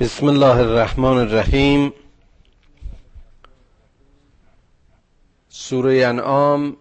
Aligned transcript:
بسم 0.00 0.26
الله 0.26 0.56
الرحمن 0.56 1.18
الرحیم. 1.18 1.92
سوره 5.48 6.06
انعام 6.06 6.76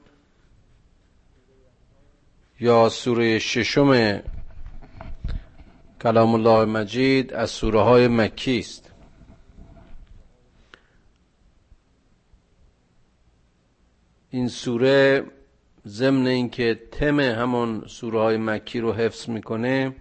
یا 2.60 2.90
سوره 2.90 3.40
ششم 3.40 4.22
کلام 6.02 6.34
الله 6.34 6.66
مجید 6.66 7.34
از 7.34 7.50
سوره 7.50 7.82
های 7.82 8.08
مکی 8.08 8.60
است. 8.60 8.92
این 14.30 14.48
سوره 14.48 15.26
ضمن 15.88 16.28
اینکه 16.28 16.80
تم 16.92 17.20
همون 17.20 17.88
سوره 17.88 18.20
های 18.20 18.38
مکی 18.38 18.80
رو 18.80 18.94
حفظ 18.94 19.30
می‌کنه 19.30 19.96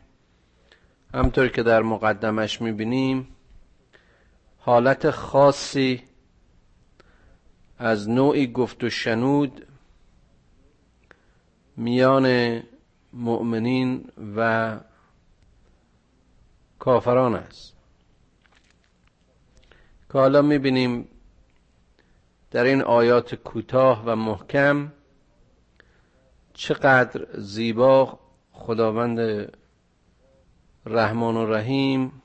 همطور 1.14 1.48
که 1.48 1.62
در 1.62 1.82
مقدمش 1.82 2.60
می‌بینیم 2.60 3.28
حالت 4.58 5.10
خاصی 5.10 6.02
از 7.78 8.08
نوعی 8.08 8.52
گفت 8.52 8.84
و 8.84 8.90
شنود 8.90 9.66
میان 11.76 12.60
مؤمنین 13.12 14.08
و 14.36 14.76
کافران 16.78 17.34
است. 17.34 17.76
که 20.12 20.18
حالا 20.18 20.42
می‌بینیم 20.42 21.08
در 22.50 22.64
این 22.64 22.82
آیات 22.82 23.34
کوتاه 23.34 24.02
و 24.06 24.16
محکم 24.16 24.92
چقدر 26.54 27.26
زیبا 27.38 28.18
خداوند 28.52 29.48
رحمان 30.86 31.36
و 31.36 31.46
رحیم 31.46 32.22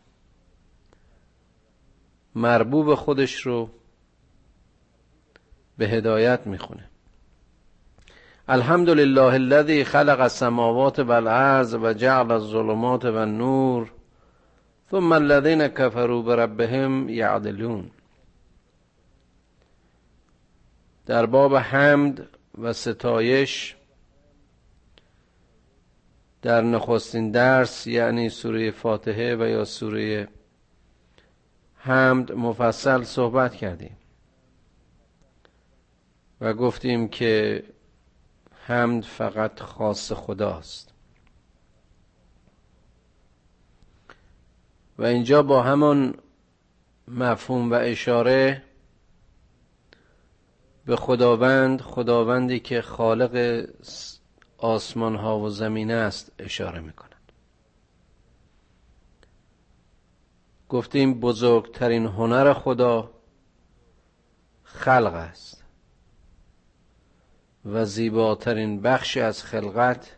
مربوب 2.36 2.96
خودش 2.96 3.42
رو 3.42 3.70
به 5.78 5.88
هدایت 5.88 6.48
می‌خونه. 6.48 6.90
الحمد 8.50 8.90
لله 8.90 9.34
الذي 9.34 9.84
خلق 9.84 10.20
السماوات 10.20 11.00
والارض 11.00 11.74
و 11.74 11.94
جعل 11.94 12.32
الظلمات 12.32 13.06
والنور 13.06 13.92
ثم 14.92 15.14
الذين 15.14 15.68
كفروا 15.68 16.22
بربهم 16.22 17.10
يعدلون 17.10 17.92
در 21.06 21.26
باب 21.26 21.56
حمد 21.56 22.28
و 22.58 22.74
ستایش 22.74 23.76
در 26.44 26.62
نخستین 26.62 27.32
درس 27.32 27.88
یعنی 27.88 28.30
سوره 28.30 28.72
فاتحه 28.72 29.36
و 29.36 29.48
یا 29.48 29.66
سوره 29.66 30.28
حمد 31.76 32.32
مفصل 32.32 33.04
صحبت 33.04 33.56
کردیم 33.56 33.98
و 36.42 36.54
گفتیم 36.54 37.08
که 37.08 37.64
حمد 38.66 39.04
فقط 39.04 39.60
خاص 39.60 40.12
خداست. 40.12 40.94
و 44.98 45.04
اینجا 45.04 45.44
با 45.44 45.64
همان 45.64 46.16
مفهوم 47.08 47.72
و 47.72 47.74
اشاره 47.74 48.64
به 50.86 50.96
خداوند 50.96 51.82
خداوندی 51.82 52.60
که 52.60 52.82
خالق 52.82 53.66
آسمان 54.64 55.16
ها 55.16 55.40
و 55.40 55.50
زمین 55.50 55.92
است 55.92 56.32
اشاره 56.40 56.80
می‌کند. 56.80 57.32
گفتیم 60.70 61.20
بزرگترین 61.20 62.06
هنر 62.06 62.54
خدا 62.54 63.12
خلق 64.64 65.14
است 65.14 65.64
و 67.66 67.86
زیباترین 67.86 68.82
بخشی 68.82 69.20
از 69.20 69.44
خلقت 69.44 70.16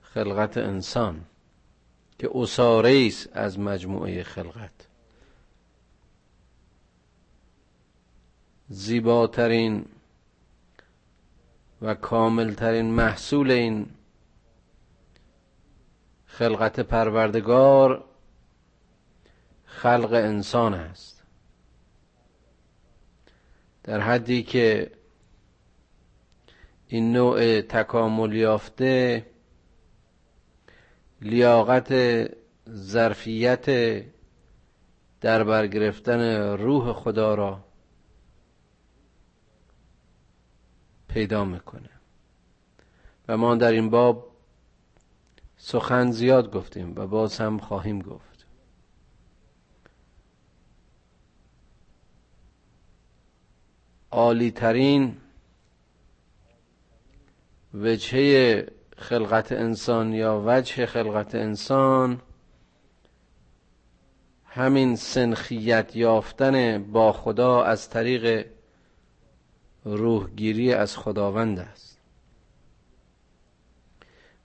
خلقت 0.00 0.56
انسان 0.56 1.24
که 2.18 2.30
اساره 2.34 3.04
است 3.06 3.28
از 3.32 3.58
مجموعه 3.58 4.22
خلقت. 4.22 4.88
زیباترین 8.68 9.84
و 11.82 11.94
کاملترین 11.94 12.90
محصول 12.90 13.50
این 13.50 13.86
خلقت 16.26 16.80
پروردگار 16.80 18.04
خلق 19.64 20.12
انسان 20.12 20.74
است. 20.74 21.22
در 23.84 24.00
حدی 24.00 24.42
که 24.42 24.90
این 26.86 27.12
نوع 27.12 27.60
تکامل 27.60 28.32
یافته 28.32 29.26
لیاقت 31.22 31.92
ظرفیت 32.70 33.66
در 35.20 35.44
برگرفتن 35.44 36.20
روح 36.56 36.92
خدا 36.92 37.34
را 37.34 37.64
پیدا 41.14 41.44
می‌کنه. 41.44 41.90
و 43.28 43.36
ما 43.36 43.54
در 43.54 43.72
این 43.72 43.90
باب 43.90 44.32
سخن 45.56 46.10
زیاد 46.10 46.52
گفتیم 46.52 46.92
و 46.96 47.06
باز 47.06 47.38
هم 47.40 47.58
خواهیم 47.58 48.02
گفت. 48.02 48.46
عالی 54.10 54.50
ترین 54.50 55.16
وجهه 57.74 58.66
خلقت 58.96 59.52
انسان 59.52 60.12
یا 60.12 60.42
وجه 60.46 60.86
خلقت 60.86 61.34
انسان 61.34 62.20
همین 64.44 64.96
سنخیت 64.96 65.96
یافتن 65.96 66.84
با 66.92 67.12
خدا 67.12 67.62
از 67.62 67.90
طریق 67.90 68.46
روحگیری 69.84 70.72
از 70.72 70.96
خداوند 70.96 71.58
است. 71.58 71.98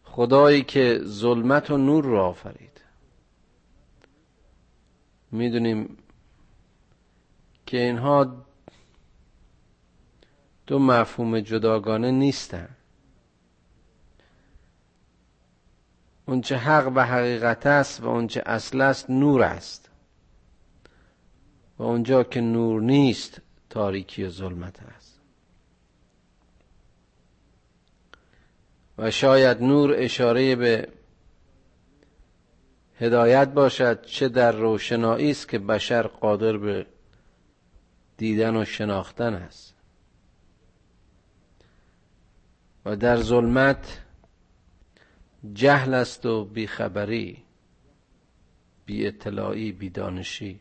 خدایی 0.04 0.64
که 0.64 1.00
ظلمت 1.04 1.72
و 1.72 1.78
نور 1.78 2.06
را 2.06 2.28
آفرید. 2.28 2.82
می‌دونیم 5.32 5.98
که 7.66 7.82
اینها 7.84 8.46
دو 10.68 10.80
مفهوم 10.80 11.40
جداگانه 11.40 12.12
نیستن. 12.12 12.70
اونچه 16.26 16.58
حق 16.58 16.92
و 16.96 17.06
حقیقت 17.06 17.66
است 17.66 18.04
و 18.04 18.08
اونچه 18.08 18.44
اصل 18.46 18.82
است 18.82 19.10
نور 19.10 19.44
است. 19.44 19.90
و 21.78 21.84
اونجا 21.84 22.24
که 22.24 22.42
نور 22.42 22.82
نیست 22.82 23.42
تاریکی 23.70 24.24
و 24.24 24.30
ظلمت 24.30 24.80
است. 24.84 25.07
و 28.98 29.12
شاید 29.12 29.64
نور 29.64 29.96
اشاره 29.98 30.56
به 30.56 30.88
هدایت 33.00 33.48
باشد 33.54 34.02
چه 34.02 34.30
در 34.30 34.52
روشنایی 34.52 35.32
است 35.32 35.50
که 35.50 35.60
بشر 35.60 36.08
قادر 36.08 36.58
به 36.58 36.86
دیدن 38.18 38.56
و 38.56 38.66
شناختن 38.66 39.34
است. 39.34 39.76
و 42.86 42.96
در 42.96 43.18
ظلمت 43.18 44.02
جهل 45.54 45.94
است 45.94 46.26
و 46.26 46.46
بیخبری 46.46 47.44
بی 48.86 49.08
اطلاعی 49.08 49.72
بی 49.72 49.90
دانشی 49.90 50.60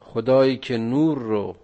خدایی 0.00 0.56
که 0.56 0.78
نور 0.78 1.18
رو 1.18 1.56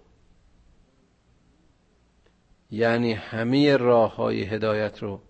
یعنی 2.71 3.13
همه 3.13 3.77
راه 3.77 4.15
های 4.15 4.43
هدایت 4.43 4.99
رو 5.03 5.21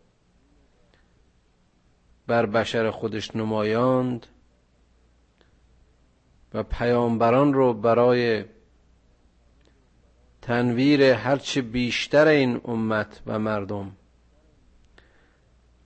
بر 2.28 2.46
بشر 2.46 2.92
خودش 2.92 3.36
نمایاند 3.36 4.28
و 6.54 6.64
پیامبران 6.64 7.54
رو 7.54 7.74
برای 7.74 8.46
تنویر 10.42 11.04
هرچه 11.04 11.62
بیشتر 11.62 12.28
این 12.28 12.62
امت 12.66 13.22
و 13.26 13.40
مردم 13.40 13.92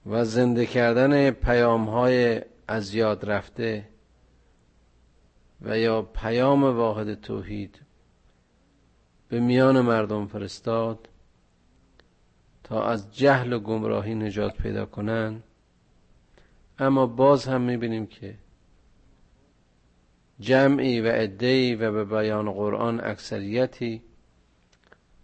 و 0.05 0.25
زنده 0.25 0.65
کردن 0.65 1.31
پیام 1.31 1.89
های 1.89 2.41
از 2.67 2.93
یاد 2.93 3.29
رفته 3.29 3.89
و 5.61 5.79
یا 5.79 6.01
پیام 6.01 6.63
واحد 6.63 7.21
توحید 7.21 7.81
به 9.29 9.39
میان 9.39 9.81
مردم 9.81 10.27
فرستاد 10.27 11.09
تا 12.65 12.83
از 12.83 13.15
جهل 13.15 13.53
و 13.53 13.59
گمراهی 13.59 14.15
نجات 14.15 14.57
پیدا 14.57 14.85
کنند 14.85 15.43
اما 16.79 17.05
باز 17.05 17.45
هم 17.45 17.61
می‌بینیم 17.61 18.05
که 18.05 18.35
جمعی 20.39 21.01
و 21.01 21.07
عده‌ای 21.07 21.75
و 21.75 21.91
به 21.91 22.05
بیان 22.05 22.51
قرآن 22.51 23.01
اکثریتی 23.03 24.01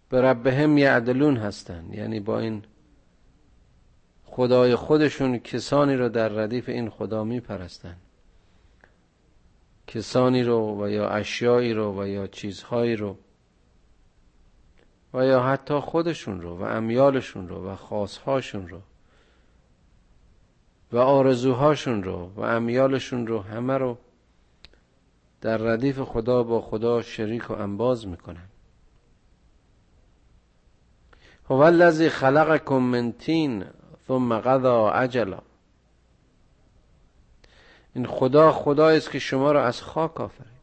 به 0.09 0.21
ربهم 0.21 0.77
یعدلون 0.77 1.37
هستند 1.37 1.93
یعنی 1.93 2.19
با 2.19 2.39
این 2.39 2.63
خدای 4.25 4.75
خودشون 4.75 5.37
کسانی 5.37 5.95
رو 5.95 6.09
در 6.09 6.29
ردیف 6.29 6.69
این 6.69 6.89
خدا 6.89 7.23
میپرستند 7.23 8.01
کسانی 9.87 10.43
رو 10.43 10.83
و 10.83 10.89
یا 10.89 11.09
اشیایی 11.09 11.73
رو 11.73 12.01
و 12.01 12.07
یا 12.07 12.27
چیزهایی 12.27 12.95
رو 12.95 13.17
و 15.13 15.25
یا 15.25 15.43
حتی 15.43 15.79
خودشون 15.79 16.41
رو 16.41 16.57
و 16.57 16.63
امیالشون 16.63 17.47
رو 17.47 17.69
و 17.69 17.75
خاصهاشون 17.75 18.67
رو 18.67 18.81
و 20.91 20.97
آرزوهاشون 20.97 22.03
رو 22.03 22.31
و 22.35 22.41
امیالشون 22.41 23.27
رو 23.27 23.41
همه 23.41 23.77
رو 23.77 23.97
در 25.41 25.57
ردیف 25.57 25.99
خدا 25.99 26.43
با 26.43 26.61
خدا 26.61 27.01
شریک 27.01 27.49
و 27.49 27.53
انباز 27.53 28.07
می‌کنن. 28.07 28.47
هو 31.49 31.55
الذی 31.55 32.09
خلقکم 32.09 32.75
من 32.75 33.11
تین 33.11 33.65
ثم 34.07 34.39
قضا 34.39 34.91
عجلا 34.91 35.39
این 37.95 38.05
خدا 38.05 38.51
خدایی 38.51 38.97
است 38.97 39.11
که 39.11 39.19
شما 39.19 39.51
را 39.51 39.65
از 39.65 39.81
خاک 39.81 40.21
آفرید. 40.21 40.60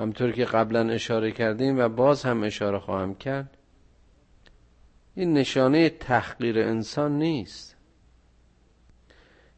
همطور 0.00 0.32
که 0.32 0.44
قبلا 0.44 0.88
اشاره 0.90 1.32
کردیم 1.32 1.78
و 1.78 1.88
باز 1.88 2.22
هم 2.22 2.42
اشاره 2.42 2.78
خواهم 2.78 3.14
کرد 3.14 3.56
این 5.14 5.32
نشانه 5.32 5.88
تحقیر 5.88 6.58
انسان 6.58 7.18
نیست. 7.18 7.76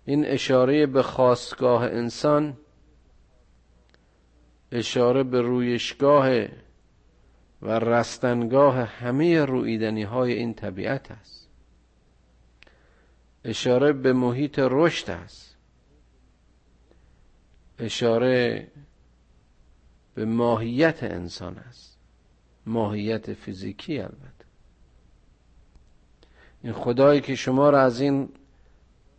این 0.05 0.25
اشاره 0.27 0.87
به 0.87 1.03
خواستگاه 1.03 1.83
انسان 1.85 2.57
اشاره 4.73 5.23
به 5.23 5.41
رویشگاه 5.41 6.29
و 7.63 7.79
رستنگاه 7.79 8.77
همه 8.77 9.45
رویدنی 9.45 10.03
های 10.03 10.33
این 10.33 10.55
طبیعت 10.55 11.11
است. 11.11 11.49
اشاره 13.45 13.93
به 13.93 14.13
محیط 14.13 14.59
رشد 14.59 15.11
است. 15.11 15.57
اشاره 17.79 18.67
به 20.15 20.25
ماهیت 20.25 21.03
انسان 21.03 21.59
است. 21.59 21.97
ماهیت 22.67 23.33
فیزیکی 23.33 23.99
البته. 23.99 24.45
این 26.63 26.73
خدایی 26.73 27.21
که 27.21 27.35
شما 27.35 27.71
را 27.71 27.81
از 27.81 28.01
این 28.01 28.29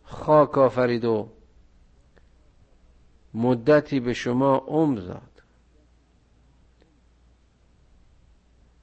خاک 0.04 0.58
آفرید 0.58 1.04
و 1.04 1.28
مدتی 3.34 4.00
به 4.00 4.14
شما 4.14 4.56
عمر 4.56 4.98
داد. 4.98 5.42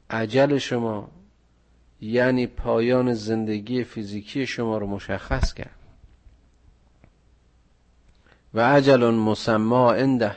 عجل 0.09 0.57
شما 0.57 1.09
یعنی 2.01 2.47
پایان 2.47 3.13
زندگی 3.13 3.83
فیزیکی 3.83 4.45
شما 4.45 4.77
رو 4.77 4.87
مشخص 4.87 5.53
کرد. 5.53 5.75
و 8.53 8.75
عجل 8.75 9.09
مسما 9.09 9.93
عنده. 9.93 10.35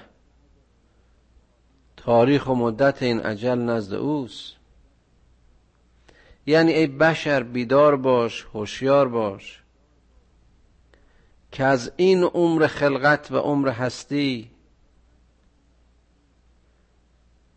تاریخ 2.05 2.47
و 2.47 2.55
مدت 2.55 3.03
این 3.03 3.21
عجل 3.21 3.59
نزد 3.59 3.95
اوست. 3.95 4.57
یعنی 6.47 6.73
ای 6.73 6.87
بشر 6.87 7.43
بیدار 7.43 7.97
باش 7.97 8.47
هوشیار 8.55 9.09
باش 9.09 9.63
که 11.53 11.65
از 11.65 11.93
این 11.97 12.23
عمر 12.23 12.67
خلقت 12.67 13.33
و 13.33 13.37
عمر 13.37 13.69
هستی 13.69 14.51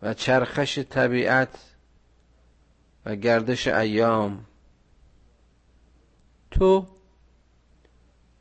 و 0.01 0.13
چرخش 0.13 0.79
طبیعت 0.79 1.59
و 3.05 3.15
گردش 3.15 3.67
ایام. 3.67 4.45
تو 6.51 6.87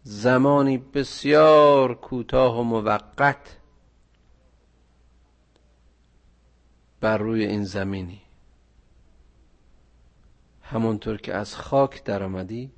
زمانی 0.03 0.79
بسیار 0.79 1.95
کوتاه 1.95 2.61
و 2.61 2.63
موقت 2.63 3.57
بر 7.07 7.19
روی 7.19 7.45
این 7.45 7.65
زمینی. 7.65 8.23
همونطور 10.63 11.17
که 11.17 11.35
از 11.35 11.57
خاک 11.57 12.05
در 12.05 12.23
آمدی 12.23 12.71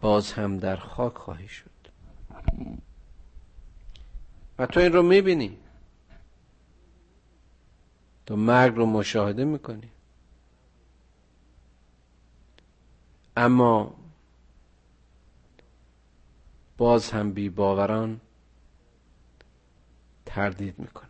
باز 0.00 0.32
هم 0.32 0.58
در 0.58 0.76
خاک 0.76 1.14
خواهی 1.14 1.48
شد. 1.48 1.70
و 4.58 4.66
تو 4.66 4.80
این 4.80 4.92
رو 4.92 5.02
می‌بینی. 5.02 5.58
تو 8.26 8.36
مرگ 8.36 8.76
رو 8.76 8.86
مشاهده 8.86 9.44
می‌کنی. 9.44 9.90
اما 13.36 13.94
باز 16.76 17.10
هم 17.10 17.32
بی 17.32 17.48
باوران 17.48 18.20
تردید 20.26 20.78
می‌کنن. 20.78 21.09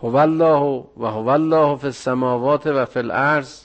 هو 0.00 0.16
الله 0.16 0.88
و 0.96 1.06
هو 1.06 1.28
الله 1.28 1.76
فی 1.76 1.86
السماوات 1.86 2.66
و 2.66 2.84
فی 2.84 2.98
الارض. 2.98 3.64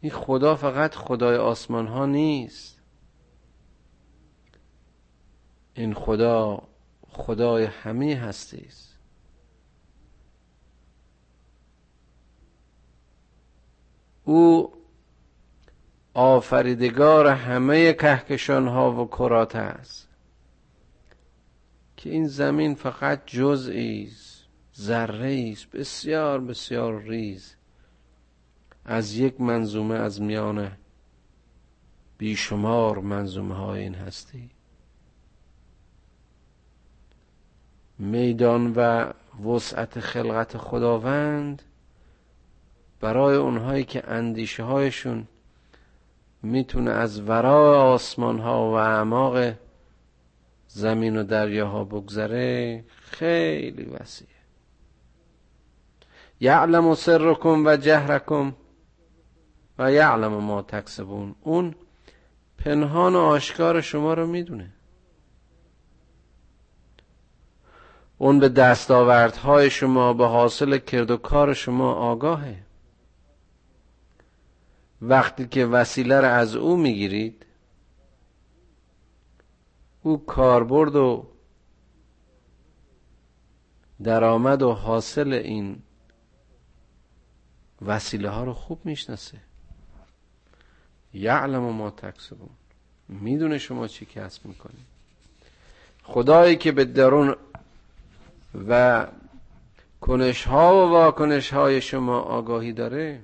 این 0.00 0.12
خدا 0.12 0.56
فقط 0.56 0.94
خدای 0.94 1.36
آسمان 1.36 1.86
ها 1.86 2.06
نیست. 2.06 2.82
این 5.74 5.94
خدا 5.94 6.62
خدای 7.08 7.64
همه 7.64 8.14
هستی 8.16 8.64
است 8.66 8.88
او 14.24 14.72
آفریدگار 16.14 17.26
همه 17.26 17.92
کهکشان 17.92 18.68
ها 18.68 18.92
و 18.92 19.06
کرات 19.06 19.56
است. 19.56 20.07
که 21.98 22.10
این 22.10 22.26
زمین 22.26 22.74
فقط 22.74 23.22
جزئی 23.26 24.04
است 24.12 24.44
ذره 24.76 25.50
است 25.52 25.70
بسیار 25.70 26.40
بسیار 26.40 27.02
ریز. 27.02 27.54
از 28.84 29.14
یک 29.16 29.40
منظومه 29.40 29.94
از 29.94 30.22
میان 30.22 30.72
بیشمار 32.18 32.98
منظومه 32.98 33.54
های 33.54 33.82
این 33.82 33.94
هستی. 33.94 34.50
میدان 37.98 38.72
و 38.76 39.12
وسعت 39.48 40.00
خلقت 40.00 40.56
خداوند 40.56 41.62
برای 43.00 43.36
اونهایی 43.36 43.84
که 43.84 44.10
اندیشه 44.10 44.62
هایشون 44.62 45.26
می‌تونه 46.42 46.90
از 46.90 47.20
ورای 47.20 47.76
آسمان 47.76 48.38
ها 48.38 48.70
و 48.70 48.74
اعماق 48.74 49.54
زمین 50.68 51.16
و 51.16 51.22
دریاها 51.22 51.84
بگذره 51.84 52.84
خیلی 52.88 53.84
وسیعه 53.84 54.38
یعلم 56.40 56.94
سرکم 56.94 57.66
و 57.66 57.76
جهرکم 57.76 58.54
و 59.78 59.92
یعلم 59.92 60.34
ما 60.34 60.62
تکسبون. 60.62 61.34
اون 61.40 61.74
پنهان 62.58 63.14
و 63.14 63.18
آشکار 63.18 63.80
شما 63.80 64.14
رو 64.14 64.26
می‌دونه. 64.26 64.72
اون 68.18 68.38
به 68.38 68.48
دستاوردهای 68.48 69.70
شما 69.70 70.12
به 70.12 70.26
حاصل 70.26 70.78
کرد 70.78 71.10
و 71.10 71.16
کار 71.16 71.54
شما 71.54 71.92
آگاهه. 71.92 72.56
وقتی 75.02 75.48
که 75.48 75.66
وسیله 75.66 76.20
را 76.20 76.28
از 76.28 76.56
او 76.56 76.76
می‌گیرید 76.76 77.46
او 80.08 80.24
کاربرد 80.26 80.96
و 80.96 81.26
درآمد 84.02 84.62
و 84.62 84.72
حاصل 84.72 85.32
این 85.32 85.82
وسیله 87.82 88.28
ها 88.28 88.44
رو 88.44 88.52
خوب 88.52 88.80
می‌شناسه. 88.84 89.38
یعلم 91.14 91.62
ما 91.62 91.90
تکسبون. 91.90 92.48
می‌دونه 93.08 93.58
شما 93.58 93.88
چی 93.88 94.06
کسب 94.06 94.46
می‌کنید. 94.46 94.86
خدایی 96.02 96.56
که 96.56 96.72
به 96.72 96.84
درون 96.84 97.36
و 98.68 99.06
کنش 100.00 100.44
ها 100.44 100.86
و 100.86 100.90
واکنش 100.90 101.52
های 101.52 101.80
شما 101.80 102.20
آگاهی 102.20 102.72
داره 102.72 103.20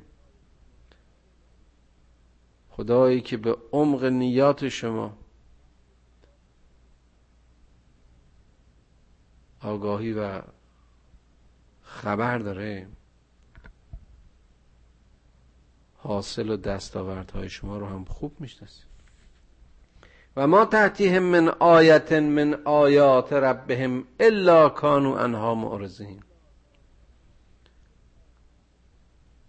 خدایی 2.71 3.21
که 3.21 3.37
به 3.37 3.57
عمق 3.73 4.05
نیات 4.05 4.69
شما 4.69 5.24
آگاهی 9.65 10.13
و 10.13 10.43
خبر 11.83 12.39
داره. 12.39 12.87
حاصل 15.97 16.51
و 16.51 16.57
دستاوردهای 16.57 17.49
شما 17.49 17.79
رو 17.79 17.87
هم 17.87 18.05
خوب 18.05 18.41
می‌شناسیم. 18.41 18.87
و 20.37 20.47
ما 20.47 20.65
تحتیهم 20.65 21.23
من 21.23 21.49
آیت 21.49 22.13
من 22.13 22.55
آیات 22.65 23.33
ربهم 23.33 24.05
الا 24.21 24.69
کانوا 24.69 25.19
انها 25.19 25.55
معرضین. 25.55 26.23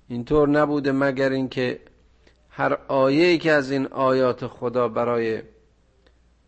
اینطور 0.07 0.49
نبوده 0.49 0.91
مگر 0.91 1.29
اینکه 1.29 1.79
هر 2.49 2.73
آیه 2.87 3.37
که 3.37 3.51
از 3.51 3.71
این 3.71 3.87
آیات 3.87 4.47
خدا 4.47 4.87
برای 4.87 5.41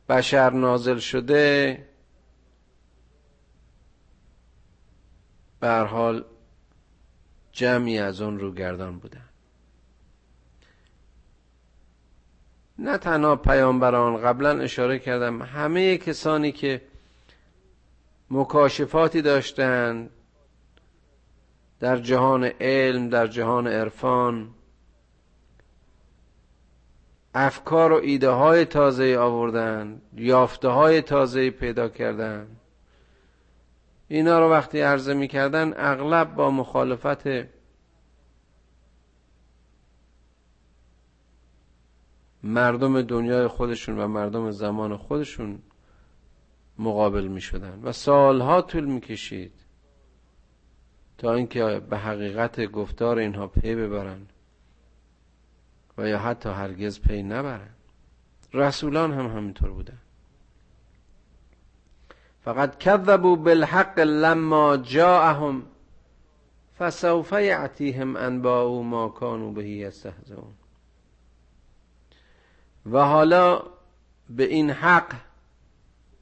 بشر 0.10 0.50
نازل 0.50 0.98
شده 0.98 1.78
به 5.60 5.70
حال 5.70 6.26
جمعی 7.52 8.00
از 8.00 8.22
رو 8.22 8.54
گردان 8.54 9.00
بودن 9.00 9.26
نه 12.80 12.98
تنها 12.98 13.36
پیامبران 13.36 14.18
قبلا 14.18 14.60
اشاره 14.60 15.00
کردم 15.00 15.42
همه 15.42 15.98
کسانی 15.98 16.52
که 16.52 16.82
مکاشفاتی 18.32 19.22
داشتند 19.22 20.10
در 21.80 21.98
جهان 21.98 22.44
علم 22.44 23.10
در 23.10 23.28
جهان 23.28 23.68
عرفان 23.68 24.50
افکار 27.36 27.92
و 27.92 27.96
ایده 27.96 28.30
های 28.30 28.66
تازه 28.66 29.18
آوردن 29.18 30.02
یافته 30.14 30.68
های 30.68 31.02
تازه 31.02 31.50
پیدا 31.50 31.90
کردن 31.90 32.57
اینا 34.08 34.40
رو 34.40 34.52
وقتی 34.52 34.82
عرضه 34.82 35.14
می‌کردن 35.14 35.74
اغلب 35.78 36.36
با 36.36 36.52
مخالفت 36.52 37.28
مردم 42.44 43.02
دنیای 43.02 43.48
خودشون 43.48 44.00
و 44.00 44.08
مردم 44.08 44.52
زمان 44.52 44.98
خودشون 44.98 45.60
مقابل 46.80 47.28
می 47.28 47.42
شدن 47.42 47.80
و 47.84 47.92
سالها 47.92 48.62
طول 48.62 48.86
می 48.86 49.02
کشید 49.02 49.54
تا 51.18 51.34
اینکه 51.34 51.82
به 51.90 51.98
حقیقت 51.98 52.66
گفتار 52.66 53.18
اینها 53.18 53.48
پی 53.48 53.76
ببرن 53.76 54.28
و 55.98 56.08
یا 56.08 56.20
حتی 56.20 56.50
هرگز 56.50 57.02
پی 57.02 57.24
نبرن. 57.24 57.70
رسولان 58.54 59.14
هم 59.14 59.28
همینطور 59.28 59.70
بودن. 59.70 59.98
فقط 62.48 62.78
کذبوا 62.78 63.36
بالحق 63.36 64.00
لما 64.00 64.78
جاءهم 64.78 65.64
فسوف 66.80 67.32
یعتیهم 67.32 68.16
انباء 68.16 68.82
ما 68.82 69.10
كانوا 69.10 69.52
به 69.52 69.70
یستهزئون 69.70 70.54
و 72.92 73.06
حالا 73.06 73.64
به 74.30 74.44
این 74.44 74.70
حق 74.70 75.14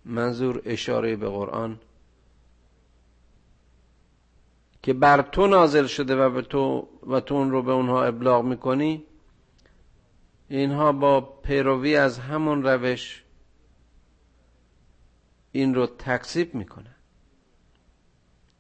منظور 0.06 0.62
اشاره 0.66 1.16
به 1.16 1.30
قرآن 1.30 1.80
که 4.84 4.94
بر 4.94 5.22
تو 5.22 5.48
نازل 5.48 5.86
شده 5.86 6.16
و 6.16 6.30
به 6.30 6.42
تو 6.42 6.88
و 7.08 7.20
تو 7.20 7.36
اون 7.36 7.52
رو 7.52 7.62
به 7.62 7.72
اونها 7.72 8.04
ابلاغ 8.04 8.44
می‌کنی 8.44 9.04
اینها 10.50 10.92
با 10.92 11.22
پیروی 11.22 11.96
از 11.96 12.20
همون 12.20 12.64
روش 12.64 13.25
این 15.56 15.76
رو 15.76 15.88
تکذیب 15.88 16.56
می‌کنن 16.56 16.96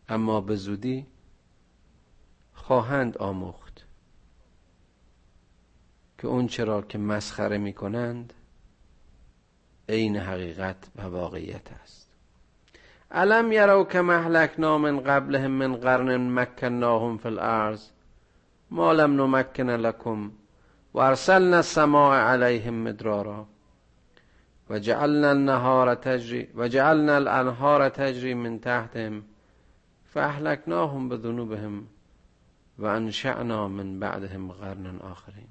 اما 0.09 0.41
به 0.41 0.55
زودی 0.55 1.07
خواهند 2.53 3.17
آموخت 3.17 3.85
که 6.17 6.27
اون 6.27 6.47
چرا 6.47 6.81
که 6.81 6.97
مسخره 6.97 7.57
می‌کنند 7.57 8.33
عین 9.89 10.17
حقیقت 10.17 10.77
و 10.95 11.01
واقعیت 11.01 11.71
است. 11.71 12.09
علم 13.11 13.51
یرو 13.51 13.83
که 13.83 14.01
مهلکنا 14.01 14.77
من 14.77 14.99
قبلهم 14.99 15.51
من 15.51 15.75
قرن 15.75 16.39
مکناهم 16.39 17.17
فی 17.17 17.27
الارض 17.27 17.89
ما 18.71 18.93
لم 18.93 19.21
نمکن 19.21 19.69
لکم 19.69 20.31
و 20.93 20.99
ارسلنا 20.99 21.57
السماء 21.57 22.15
علیهم 22.15 22.73
مدرارا. 22.73 23.47
و 24.69 24.79
جعلنا 24.79 25.29
النهار 25.29 25.95
تجری 25.95 26.47
و 26.55 26.67
جعلنا 26.67 27.15
الانهار 27.15 27.89
تجری 27.89 28.33
من 28.33 28.59
تحتهم 28.59 29.23
فاهلکناهم 30.13 31.09
بذنوبهم 31.09 31.87
و 32.77 32.85
انشأنا 32.85 33.67
من 33.67 33.99
بعدهم 33.99 34.51
قرن 34.51 34.99
آخرین. 34.99 35.47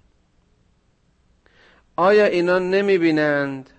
آیا 1.96 2.24
اینا 2.24 2.58
نمی 2.58 2.98
بینند 2.98 3.70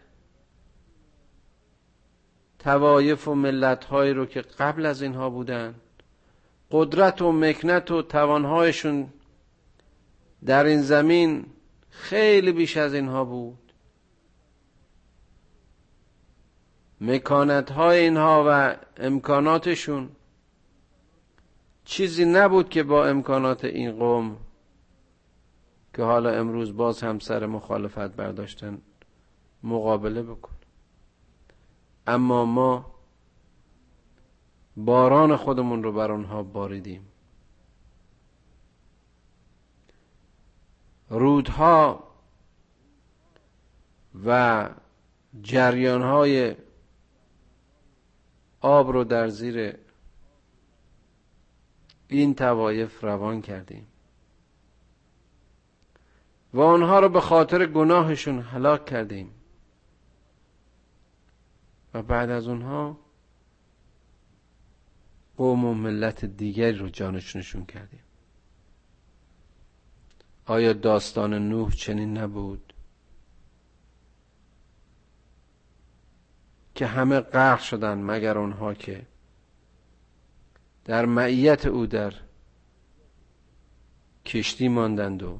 توایف 2.60 3.27
و 3.27 3.36
ملت 3.36 3.86
هایی 3.86 4.13
رو 4.13 4.25
که 4.25 4.42
قبل 4.42 4.86
از 4.86 5.01
اینها 5.01 5.30
بودن؟ 5.30 5.75
قدرت 6.72 7.22
و 7.22 7.32
مکنت 7.32 7.92
و 7.92 8.01
توانهایشون 8.01 9.10
در 10.46 10.65
این 10.65 10.82
زمین 10.82 11.46
خیلی 11.89 12.51
بیش 12.51 12.77
از 12.77 12.94
اینها 12.94 13.25
بود. 13.25 13.65
مکانت 17.02 17.72
های 17.72 18.00
اینها 18.00 18.46
و 18.48 18.75
امکاناتشون 18.98 20.10
چیزی 21.86 22.25
نبود 22.25 22.70
که 22.70 22.84
با 22.84 23.06
امکانات 23.06 23.66
این 23.66 23.92
قوم 23.92 24.38
که 25.94 26.04
حالا 26.04 26.30
امروز 26.30 26.78
باز 26.78 27.04
هم 27.04 27.20
سر 27.20 27.46
مخالفت 27.46 28.16
برداشتن 28.16 28.82
مقابله 29.64 30.24
بکن. 30.24 30.56
اما 32.08 32.46
ما 32.46 32.96
باران 34.78 35.36
خودمون 35.36 35.84
رو 35.84 35.92
بر 35.92 36.12
آنها 36.12 36.44
باریدیم. 36.44 37.08
رودها 41.10 42.04
و 44.25 44.70
جریانهای 45.42 46.56
آب 48.66 48.92
رو 48.92 49.04
در 49.04 49.28
زیر 49.28 49.78
این 52.08 52.36
توایف 52.36 53.04
روان 53.04 53.42
کردیم. 53.42 53.88
و 56.54 56.62
آنها 56.62 57.00
رو 57.00 57.10
به 57.10 57.22
خاطر 57.22 57.66
گناهشون 57.66 58.40
هلاک 58.40 58.86
کردیم. 58.86 59.32
و 61.94 62.02
بعد 62.02 62.30
از 62.30 62.48
اونها 62.48 62.98
قوم 65.38 65.66
و 65.66 65.74
ملت 65.74 66.26
دیگری 66.26 66.78
رو 66.78 66.90
جانشونشون 66.90 67.66
کردیم. 67.66 68.04
آیا 70.46 70.74
داستان 70.74 71.34
نوح 71.50 71.72
چنین 71.72 72.18
نبود؟ 72.18 72.65
که 76.75 76.86
همه 76.86 77.20
غرق 77.20 77.60
شدند 77.60 78.12
مگر 78.12 78.38
اونها 78.38 78.74
که 78.74 79.05
در 80.86 81.05
معیت 81.05 81.65
او 81.65 81.86
در 81.86 82.13
کشتی 84.25 84.67
ماندند 84.67 85.24
و 85.24 85.39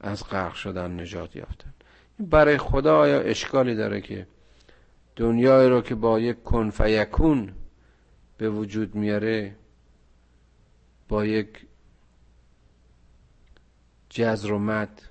از 0.00 0.24
غرق 0.24 0.54
شدن 0.54 1.00
نجات 1.00 1.36
یافتند. 1.36 1.84
برای 2.18 2.58
خدا 2.58 2.98
آیا 2.98 3.20
اشکالی 3.20 3.74
داره 3.74 4.00
که 4.00 4.26
دنیای 5.16 5.68
رو 5.68 5.80
که 5.80 5.94
با 5.94 6.20
یک 6.20 6.42
کن 6.42 6.70
فیکون 6.70 7.54
به 8.38 8.50
وجود 8.50 8.94
میاره 8.94 9.56
با 11.08 11.24
یک 11.24 11.66
جزر 14.10 14.52
و 14.52 14.58
مد 14.58 15.02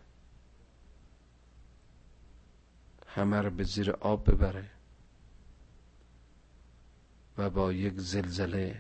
همه 3.08 3.42
رو 3.42 3.50
به 3.50 3.64
زیر 3.64 3.92
آب 3.92 4.32
ببره؟ 4.32 4.71
و 7.38 7.50
با 7.50 7.74
یک 7.74 7.94
زلزله 7.98 8.76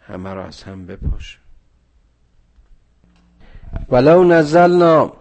همه 0.00 0.34
را 0.34 0.44
از 0.44 0.62
هم 0.62 0.86
بپاشه 0.86 1.38
ولو 3.88 4.24
نزلنا 4.24 5.12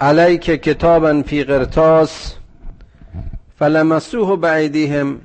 علیک 0.00 0.44
کتابا 0.44 1.22
فی 1.22 1.44
قرطاس 1.44 2.34
فلمسوه 3.58 4.36
بعیدیهم 4.36 5.20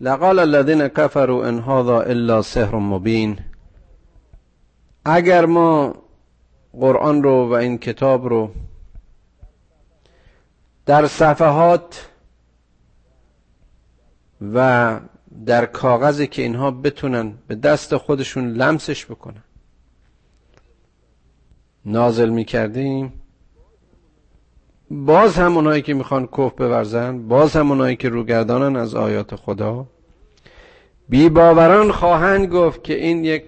لقال 0.00 0.38
الذين 0.38 0.88
كفروا 0.88 1.46
ان 1.48 1.58
هذا 1.58 2.00
الا 2.00 2.42
سحر 2.42 2.76
مبین. 2.76 3.38
اگر 5.04 5.46
ما 5.46 5.94
قرآن 6.80 7.22
رو 7.22 7.48
و 7.48 7.52
این 7.52 7.78
کتاب 7.78 8.28
رو 8.28 8.50
در 10.86 11.06
صفحات 11.06 12.08
و 14.40 15.00
در 15.46 15.66
کاغذی 15.66 16.26
که 16.26 16.42
اینها 16.42 16.70
بتونن 16.70 17.34
به 17.46 17.54
دست 17.54 17.96
خودشون 17.96 18.48
لمسش 18.48 19.06
بکنن. 19.06 19.42
نازل 21.84 22.28
می 22.28 22.44
کردیم 22.44 23.12
باز 24.90 25.36
هم 25.36 25.56
اونایی 25.56 25.82
که 25.82 25.94
می‌خوان 25.94 26.26
کف 26.26 26.54
بورزن 26.54 27.28
باز 27.28 27.56
هم 27.56 27.70
اونایی 27.70 27.96
که 27.96 28.08
روگردانن 28.08 28.76
از 28.76 28.94
آیات 28.94 29.36
خدا. 29.36 29.86
بی 31.08 31.28
باوران 31.28 31.92
خواهند 31.92 32.46
گفت 32.46 32.84
که 32.84 32.94
این 32.94 33.24
یک 33.24 33.44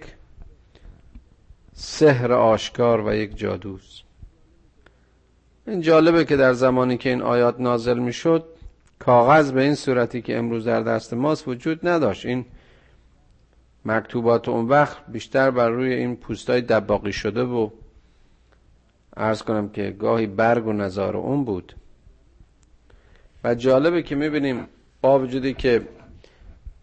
سحر 1.73 2.33
آشکار 2.33 3.07
و 3.07 3.15
یک 3.15 3.37
جادوست. 3.37 4.03
این 5.67 5.81
جالبه 5.81 6.25
که 6.25 6.37
در 6.37 6.53
زمانی 6.53 6.97
که 6.97 7.11
این 7.11 7.23
آیات 7.23 7.61
نازل 7.61 7.99
می‌شد 7.99 8.58
کاغذ 8.99 9.53
به 9.53 9.63
این 9.63 9.75
صورتی 9.75 10.23
که 10.23 10.39
امروز 10.39 10.65
در 10.65 10.83
دست 10.83 11.15
ماست 11.15 11.49
وجود 11.49 11.89
نداشت. 11.89 12.27
این 12.27 12.45
مکتوبات 13.85 14.49
اون 14.49 14.69
وقت 14.69 15.07
بیشتر 15.09 15.51
بر 15.51 15.69
روی 15.69 15.95
این 15.95 16.17
پوستای 16.17 16.61
دباقی 16.61 17.13
شده 17.13 17.43
و 17.43 17.71
ارز 19.17 19.43
کنم 19.43 19.69
که 19.69 19.91
گاهی 19.91 20.27
برگ 20.27 20.67
و 20.67 20.73
نظار 20.73 21.17
اون 21.17 21.45
بود. 21.45 21.75
و 23.45 23.55
جالبه 23.55 24.03
که 24.03 24.15
می‌بینیم 24.15 24.67
با 25.01 25.19
وجودی 25.19 25.55
که 25.55 25.89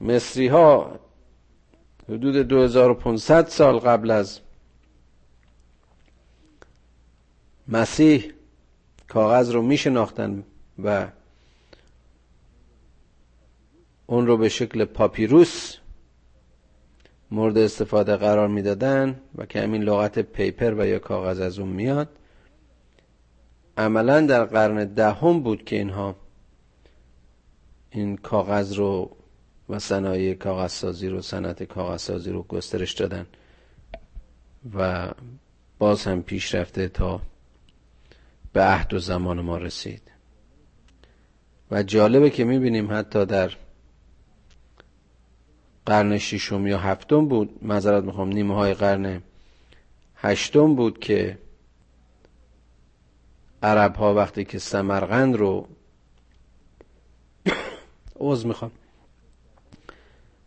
مصری 0.01 0.48
ها 0.48 1.00
حدود 2.10 2.36
2500 2.36 3.48
سال 3.48 3.79
قبل 3.79 4.12
از 4.12 4.39
مسیح 7.67 8.34
کاغذ 9.07 9.51
رو 9.51 9.62
میشناختن 9.62 10.43
و 10.84 11.07
اون 14.07 14.27
رو 14.27 14.38
به 14.38 14.50
شکل 14.50 14.85
پاپیروس 14.85 15.77
مورد 17.31 17.57
استفاده 17.57 18.15
قرار 18.15 18.47
می‌دادن 18.47 19.21
و 19.35 19.45
که 19.45 19.62
همین 19.62 19.83
لغت 19.83 20.19
پیپر 20.19 20.74
و 20.74 20.88
یا 20.88 21.00
کاغذ 21.00 21.39
از 21.39 21.59
اون 21.59 21.69
میاد. 21.69 22.09
عملا 23.77 24.21
در 24.21 24.45
قرن 24.45 24.85
دهم 24.85 25.39
بود 25.39 25.65
که 25.65 25.75
اینها 25.75 26.15
این 27.89 28.17
کاغذ 28.17 28.74
رو 28.74 29.12
و 29.69 29.79
صنایع 29.79 30.33
کاغذسازی 30.33 31.09
رو 31.09 31.21
صنعت 31.21 31.63
کاغذسازی 31.63 32.31
رو 32.31 32.43
گسترش 32.43 32.93
دادن 32.93 33.25
و 34.75 35.12
باز 35.79 36.03
هم 36.03 36.24
پیش 36.24 36.55
رفته 36.55 36.88
تا 36.88 37.21
به 38.53 38.62
عهد 38.62 38.93
و 38.93 39.00
زمان 39.00 39.41
ما 39.41 39.57
رسید. 39.57 40.01
و 41.71 41.83
جالبه 41.83 42.29
که 42.29 42.43
می‌بینیم 42.43 42.91
حتی 42.91 43.25
در 43.25 43.51
قرن 45.86 46.18
ششم 46.18 46.68
یا 46.68 46.77
هفتم 46.80 47.27
بود. 47.27 47.60
معذرت 47.62 48.04
می‌خوام 48.04 48.30
نیمه 48.30 48.56
های 48.56 48.74
قرن 48.74 49.22
هشتم 50.15 50.75
بود 50.75 51.00
که 51.00 51.38
عرب 53.63 53.96
ها 53.96 54.13
وقتی 54.13 54.46
که 54.46 54.60
سمرقند 54.60 55.36
رو 55.36 55.68
عوض 58.20 58.46
می‌خوام. 58.46 58.72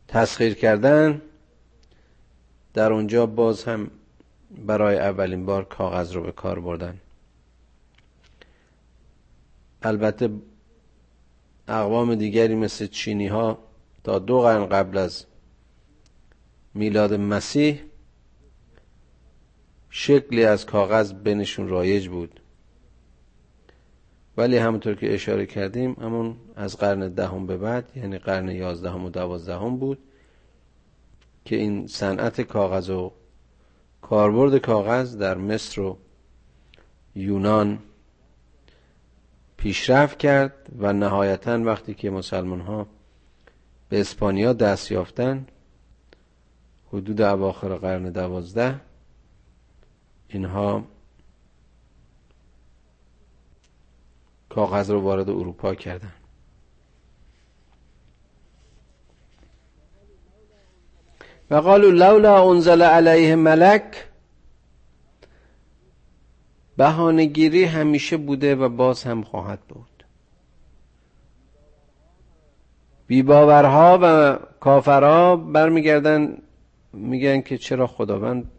تسخیر 0.09 0.55
کردن 0.55 1.23
در 2.75 2.93
اونجا 2.93 3.27
باز 3.27 3.65
هم 3.65 3.91
برای 4.67 4.99
اولین 4.99 5.47
بار 5.47 5.65
کاغذ 5.65 6.13
رو 6.13 6.23
به 6.23 6.33
کار 6.33 6.61
بردن. 6.61 6.99
البته 9.83 10.31
اقوام 11.69 12.15
دیگری 12.15 12.55
مثل 12.55 12.87
چینی 12.87 13.27
ها 13.27 13.59
تا 14.05 14.19
دو 14.19 14.41
قرن 14.41 14.67
قبل 14.67 14.99
از 14.99 15.25
میلاد 16.79 17.15
مسیح 17.15 17.81
شکلی 19.91 20.45
از 20.45 20.67
کاغذ 20.67 21.13
بینشون 21.13 21.69
رایج 21.69 22.09
بود. 22.09 22.41
ولی 24.37 24.57
همونطور 24.57 24.95
که 24.95 25.15
اشاره 25.15 25.47
کردیم 25.47 25.97
همون 26.01 26.37
از 26.57 26.77
قرن 26.77 27.09
دهم 27.09 27.47
به 27.47 27.57
بعد 27.57 27.93
یعنی 27.97 28.19
قرن 28.19 28.49
یازدهم 28.49 29.05
و 29.05 29.11
دوازدهم 29.11 29.77
بود 29.77 29.99
که 31.45 31.57
این 31.57 31.87
صنعت 31.87 32.41
کاغذ 32.41 32.91
و 32.91 33.13
کاربرد 34.03 34.59
کاغذ 34.59 35.17
در 35.17 35.37
مصر 35.37 35.81
و 35.81 35.99
یونان 37.15 37.79
پیشرفت 39.57 40.19
کرد 40.19 40.69
و 40.79 40.93
نهایتا 40.93 41.65
وقتی 41.65 41.95
که 41.95 42.11
مسلمان 42.11 42.61
ها 42.61 42.87
به 43.89 44.01
اسپانیا 44.01 44.53
دست 44.53 44.93
یافتن 44.93 45.47
حدود 46.93 47.21
اواخر 47.21 47.77
قرن 47.77 48.11
دوازده 48.11 48.81
اینها 50.29 50.85
کاغذ 54.49 54.91
رو 54.91 55.01
وارد 55.01 55.31
اروپا 55.31 55.75
کردن. 55.75 56.13
و 61.51 61.55
قالوا 61.55 61.91
لولا 61.91 62.51
انزل 62.51 62.83
علیه 62.83 63.37
ملک 63.37 64.09
بهانهگیری 66.77 67.65
همیشه 67.65 68.17
بوده 68.17 68.55
و 68.55 68.69
باز 68.69 69.05
هم 69.05 69.23
خواهد 69.23 69.61
بود. 69.61 70.05
بیباورها 73.07 73.99
و 74.03 74.37
کافرها 74.61 75.37
برمیگردن 75.37 76.39
میگن 76.99 77.41
که 77.41 77.59
چرا 77.59 77.87
خداوند 77.87 78.51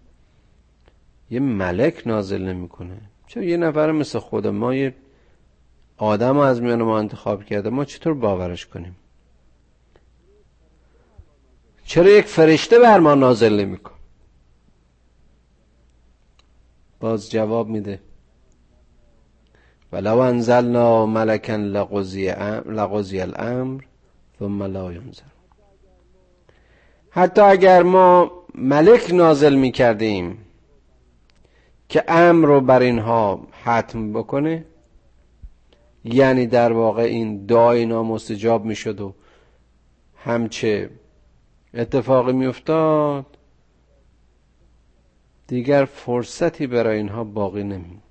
یه 1.30 1.40
ملک 1.40 2.08
نازل 2.08 2.42
نمی‌کنه؟ 2.42 3.02
چرا 3.28 3.44
یه 3.44 3.58
نفر 3.58 3.92
مثل 3.92 4.20
خود 4.20 4.48
ما 4.48 4.76
یه 4.76 4.96
آدم 5.98 6.38
از 6.38 6.62
میان 6.62 6.84
ما 6.84 7.00
انتخاب 7.00 7.44
کرده 7.44 7.70
ما 7.70 7.86
چطور 7.86 8.14
باورش 8.14 8.66
کنیم؟ 8.66 8.96
چرا 11.86 12.10
یک 12.10 12.26
فرشته 12.26 12.80
بر 12.80 13.00
ما 13.00 13.16
نازل 13.16 13.60
نمیکن 13.60 13.96
باز 17.00 17.32
جواب 17.32 17.68
میده. 17.68 18.00
ولو 19.92 20.18
انزلنا 20.18 21.06
ملکا 21.06 21.56
لقضی 21.56 22.30
الامر 23.20 23.84
ثم 24.40 24.64
لا 24.64 24.94
ینظر 24.94 25.39
حتی 27.12 27.42
اگر 27.42 27.84
ما 27.84 28.32
ملک 28.56 29.14
نازل 29.14 29.56
می 29.56 29.72
کردیم 29.72 30.38
که 31.90 32.04
امر 32.08 32.48
رو 32.48 32.62
بر 32.62 32.82
اینها 32.82 33.48
حتم 33.64 34.14
بکنه 34.14 34.66
یعنی 36.04 36.48
در 36.48 36.72
واقع 36.72 37.02
این 37.02 37.46
دعای 37.46 37.86
نامستجاب 37.86 38.66
می 38.66 38.76
شد 38.76 39.02
و 39.02 39.14
همچه 40.16 40.90
اتفاقی 41.74 42.34
می 42.34 42.46
افتاد 42.46 43.26
دیگر 45.48 45.86
فرصتی 45.86 46.68
برای 46.68 46.98
اینها 46.98 47.24
باقی 47.24 47.64
نمی 47.64 48.02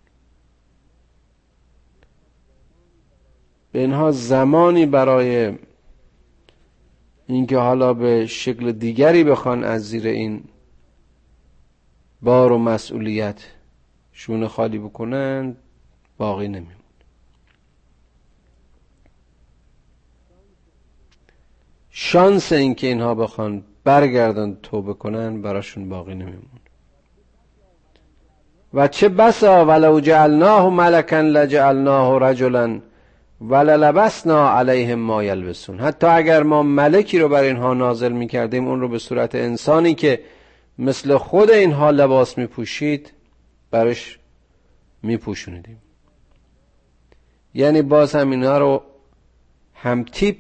به 3.72 3.78
اینها 3.78 4.10
زمانی 4.10 4.86
برای 4.86 5.58
اینکه 7.28 7.58
حالا 7.58 7.94
به 7.94 8.26
شکل 8.26 8.72
دیگری 8.72 9.24
بخوان 9.24 9.64
از 9.64 9.88
زیر 9.88 10.06
این 10.06 10.44
بار 12.22 12.52
و 12.52 12.58
مسئولیت 12.58 13.44
شونه 14.12 14.48
خالی 14.48 14.78
بکنن 14.78 15.56
باقی 16.18 16.48
نمیمون. 16.48 16.72
شانس 21.90 22.52
اینکه 22.52 22.86
اینها 22.86 23.14
بخوان 23.14 23.64
برگردن 23.84 24.58
توبه 24.62 24.94
کنن 24.94 25.42
براشون 25.42 25.88
باقی 25.88 26.14
نمیمون. 26.14 26.58
و 28.74 28.88
چه 28.88 29.08
بسا 29.08 29.66
ولو 29.66 30.00
جعلناه 30.00 30.68
ملکا 30.70 31.20
لجعلناه 31.20 32.18
رجلا 32.20 32.80
وللبسنا 33.40 34.50
علیهم 34.50 34.98
ما 34.98 35.24
یلبسون. 35.24 35.80
حتی 35.80 36.06
اگر 36.06 36.42
ما 36.42 36.62
ملکی 36.62 37.18
رو 37.18 37.28
بر 37.28 37.42
اینها 37.42 37.74
نازل 37.74 38.12
می 38.12 38.28
کردیم 38.28 38.68
اون 38.68 38.80
رو 38.80 38.88
به 38.88 38.98
صورت 38.98 39.34
انسانی 39.34 39.94
که 39.94 40.20
مثل 40.78 41.16
خود 41.16 41.50
اینها 41.50 41.90
لباس 41.90 42.38
می 42.38 42.46
پوشید 42.46 43.12
برش 43.70 44.18
می 45.02 45.16
پوشوندیم 45.16 45.82
یعنی 47.54 47.82
باز 47.82 48.14
هم 48.14 48.30
اینها 48.30 48.58
رو 48.58 48.82
هم 49.74 50.04
تیپ 50.04 50.36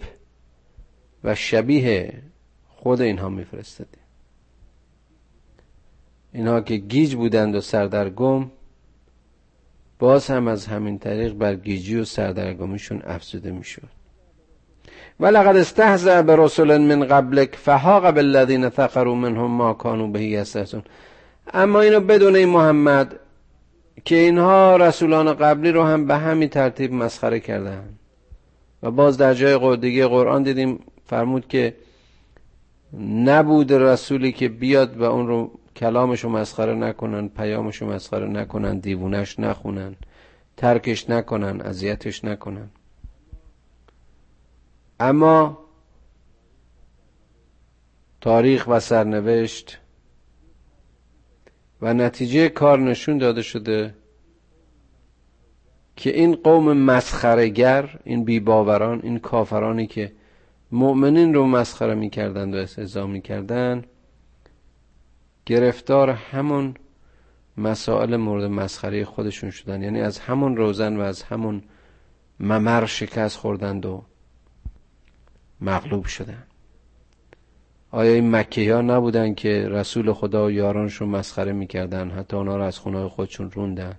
و 1.24 1.34
شبیه 1.34 2.22
خود 2.68 3.00
اینها 3.00 3.28
میفرستدیم 3.28 4.02
اینها 6.32 6.60
که 6.60 6.76
گیج 6.76 7.14
بودند 7.14 7.54
و 7.54 7.60
سردرگم 7.60 8.50
باز 9.98 10.26
هم 10.26 10.48
از 10.48 10.66
همین 10.66 10.98
طریق 10.98 11.32
بر 11.32 11.54
گیجی 11.54 11.96
و 11.96 12.04
سردرگمیشون 12.04 13.02
افزوده 13.06 13.50
می‌شد. 13.50 13.88
ولقد 15.20 15.56
استهزأ 15.56 16.22
برسل 16.22 16.78
من 16.78 17.04
قبلک 17.04 17.56
فحاق 17.56 18.10
بالذین 18.10 18.68
ثقروا 18.68 19.14
منهم 19.14 19.50
ما 19.50 19.74
كانوا 19.74 20.06
به 20.06 20.24
یستهزئون. 20.24 20.82
اما 21.54 21.80
اینو 21.80 22.00
بدون 22.00 22.36
این 22.36 22.48
محمد 22.48 23.16
که 24.04 24.16
اینها 24.16 24.76
رسولان 24.76 25.34
قبلی 25.34 25.72
رو 25.72 25.82
هم 25.82 26.06
به 26.06 26.16
همین 26.16 26.48
ترتیب 26.48 26.92
مسخره 26.92 27.40
کردن. 27.40 27.82
و 28.82 28.90
باز 28.90 29.18
در 29.18 29.34
جای 29.34 29.76
دیگه 29.76 30.06
قرآن 30.06 30.42
دیدیم 30.42 30.80
فرمود 31.06 31.48
که 31.48 31.74
نبود 33.24 33.72
رسولی 33.72 34.32
که 34.32 34.48
بیاد 34.48 34.96
و 34.96 35.02
اون 35.02 35.26
رو 35.26 35.50
کلامش 35.78 36.24
رو 36.24 36.30
مسخره 36.30 36.74
نکنن 36.74 37.28
پیامش 37.28 37.76
رو 37.76 37.90
مسخره 37.92 38.26
نکنن 38.26 38.78
دیوونش 38.78 39.38
نخونن 39.40 39.96
ترکش 40.56 41.10
نکنن 41.10 41.60
اذیتش 41.60 42.24
نکنن. 42.24 42.70
اما 45.00 45.58
تاریخ 48.20 48.64
و 48.68 48.80
سرنوشت 48.80 49.78
و 51.82 51.94
نتیجه 51.94 52.48
کار 52.48 52.78
نشون 52.78 53.18
داده 53.18 53.42
شده 53.42 53.94
که 55.96 56.10
این 56.10 56.34
قوم 56.34 56.72
مسخرهگر 56.72 58.00
این 58.04 58.24
بیباوران 58.24 59.00
این 59.02 59.18
کافرانی 59.18 59.86
که 59.86 60.12
مؤمنین 60.72 61.34
رو 61.34 61.46
مسخره 61.46 61.94
می‌کردند 61.94 62.54
و 62.54 62.58
استهزا 62.58 63.06
می‌کردند 63.06 63.86
گرفتار 65.48 66.10
همون 66.10 66.74
مسائل 67.56 68.16
مورد 68.16 68.44
مسخره 68.44 69.04
خودشون 69.04 69.50
شدن. 69.50 69.82
یعنی 69.82 70.00
از 70.00 70.18
همون 70.18 70.56
روزن 70.56 70.96
و 70.96 71.00
از 71.00 71.22
همون 71.22 71.62
ممر 72.40 72.86
شکست 72.86 73.36
خوردند 73.36 73.86
و 73.86 74.04
مغلوب 75.60 76.04
شدن. 76.04 76.42
آیا 77.90 78.12
این 78.12 78.30
مکه 78.30 78.74
ها 78.74 78.80
نبودن 78.80 79.34
که 79.34 79.68
رسول 79.68 80.12
خدا 80.12 80.46
و 80.46 80.50
یارانشون 80.50 81.08
مسخره 81.08 81.52
می‌کردن؟ 81.52 82.10
حتی 82.10 82.36
اونا 82.36 82.56
رو 82.56 82.62
از 82.62 82.78
خونه 82.78 83.08
خودشون 83.08 83.50
روندن. 83.50 83.94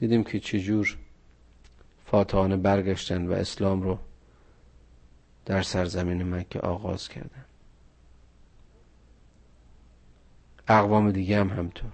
دیدیم 0.00 0.24
که 0.24 0.40
چجور 0.40 0.96
فاتحانه 2.06 2.56
برگشتن 2.56 3.26
و 3.26 3.32
اسلام 3.32 3.82
رو 3.82 3.98
در 5.46 5.62
سرزمین 5.62 6.34
مکه 6.34 6.60
آغاز 6.60 7.08
کردن. 7.08 7.44
اقوام 10.68 11.10
دیگه 11.10 11.40
هم 11.40 11.48
همطور. 11.48 11.90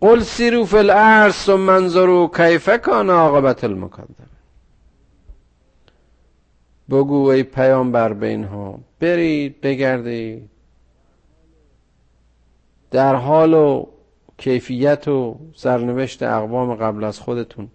قل 0.00 0.20
سیرو 0.20 0.64
فی 0.64 0.76
الارض 0.76 1.48
و 1.48 1.56
منظرو 1.56 2.30
کیف 2.36 2.68
کان 2.68 3.10
عاقبت 3.10 3.64
المکذب 3.64 4.30
بگو 6.90 7.26
ای 7.26 7.42
پیامبر 7.42 8.12
به 8.12 8.26
اینها 8.26 8.78
برید 9.00 9.60
بگردید. 9.60 10.50
در 12.90 13.14
حال 13.14 13.54
و 13.54 13.86
کیفیت 14.38 15.08
و 15.08 15.38
سرنوشت 15.54 16.22
اقوام 16.22 16.74
قبل 16.74 17.04
از 17.04 17.20
خودتون 17.20 17.68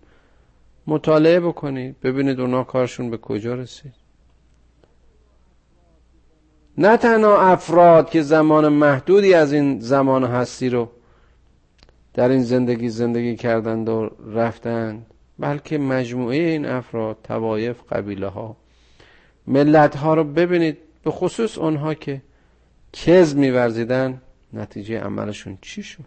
مطالعه 0.88 1.39
بکنید 1.39 1.99
ببینید 1.99 2.39
اونا 2.39 2.63
کارشون 2.63 3.09
به 3.09 3.17
کجا 3.17 3.55
رسید. 3.55 4.04
نه 6.77 6.97
تنها 6.97 7.41
افراد 7.41 8.09
که 8.09 8.21
زمان 8.21 8.67
محدودی 8.67 9.33
از 9.33 9.53
این 9.53 9.79
زمان 9.79 10.23
هستی 10.23 10.69
رو 10.69 10.89
در 12.13 12.29
این 12.29 12.43
زندگی 12.43 12.89
زندگی 12.89 13.35
کردند 13.35 13.89
و 13.89 14.09
رفتند 14.33 15.05
بلکه 15.39 15.77
مجموعه 15.77 16.38
این 16.38 16.65
افراد 16.65 17.17
توایف 17.23 17.93
قبیله 17.93 18.27
ها 18.27 18.57
ملت 19.47 19.95
ها 19.95 20.13
رو 20.13 20.23
ببینید 20.23 20.77
به 21.03 21.11
خصوص 21.11 21.57
اونها 21.57 21.93
که 21.93 22.21
کز 22.93 23.35
میورزیدن 23.35 24.21
نتیجه 24.53 24.99
عملشون 24.99 25.57
چی 25.61 25.83
شد؟ 25.83 26.03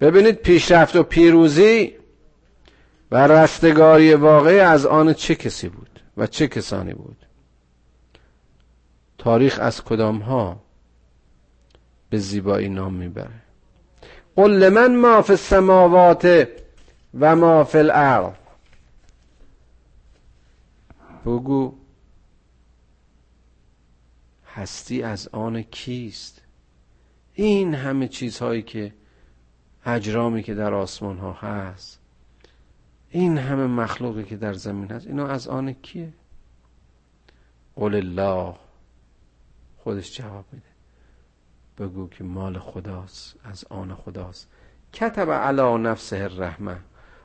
ببینید 0.00 0.34
پیشرفت 0.34 0.96
و 0.96 1.02
پیروزی 1.02 1.92
و 3.10 3.26
رستگاری 3.26 4.14
واقعی 4.14 4.58
از 4.58 4.86
آن 4.86 5.14
چه 5.14 5.34
کسی 5.34 5.68
بود؟ 5.68 5.95
و 6.16 6.26
چه 6.26 6.48
کسانی 6.48 6.94
بود؟ 6.94 7.16
تاریخ 9.18 9.58
از 9.60 9.84
کدام 9.84 10.18
ها 10.18 10.60
به 12.10 12.18
زیبایی 12.18 12.68
نام 12.68 12.94
می‌بره؟ 12.94 13.42
قل 14.36 14.50
لمن 14.50 14.96
ما 14.96 15.22
فی 15.22 15.32
السماوات 15.32 16.48
و 17.20 17.36
ما 17.36 17.64
فی 17.64 17.78
الارض. 17.78 18.34
بگو 21.24 21.74
هستی 24.54 25.02
از 25.02 25.28
آن 25.28 25.62
کیست؟ 25.62 26.42
این 27.34 27.74
همه 27.74 28.08
چیزهایی 28.08 28.62
که 28.62 28.94
اجرامی 29.86 30.42
که 30.42 30.54
در 30.54 30.74
آسمان 30.74 31.18
ها 31.18 31.32
هست. 31.32 32.00
این 33.16 33.38
همه 33.38 33.66
مخلوقی 33.66 34.24
که 34.24 34.36
در 34.36 34.52
زمین 34.52 34.90
هست 34.90 35.06
اینا 35.06 35.26
از 35.26 35.48
آن 35.48 35.72
کیه؟ 35.72 36.12
قول 37.76 37.94
الله. 37.94 38.54
خودش 39.78 40.16
جواب 40.16 40.44
میده. 40.52 40.66
بگو 41.78 42.08
که 42.08 42.24
مال 42.24 42.58
خداست 42.58 43.34
از 43.44 43.64
آن 43.70 43.94
خداست. 43.94 44.48
کتب 44.92 45.30
علی 45.30 45.78
نفسه 45.78 46.16
الرحمه. 46.16 46.76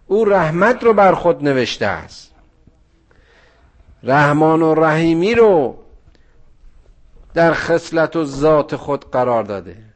او 0.08 0.26
رحمت 0.26 0.84
رو 0.84 0.94
بر 0.94 1.16
خود 1.16 1.44
نوشته 1.44 1.86
است. 1.86 2.36
رحمان 4.04 4.62
و 4.62 4.74
رحیمی 4.74 5.36
رو 5.36 5.78
در 7.34 7.54
خصلت 7.54 8.16
و 8.16 8.26
ذات 8.26 8.76
خود 8.76 9.12
قرار 9.12 9.44
داده. 9.44 9.91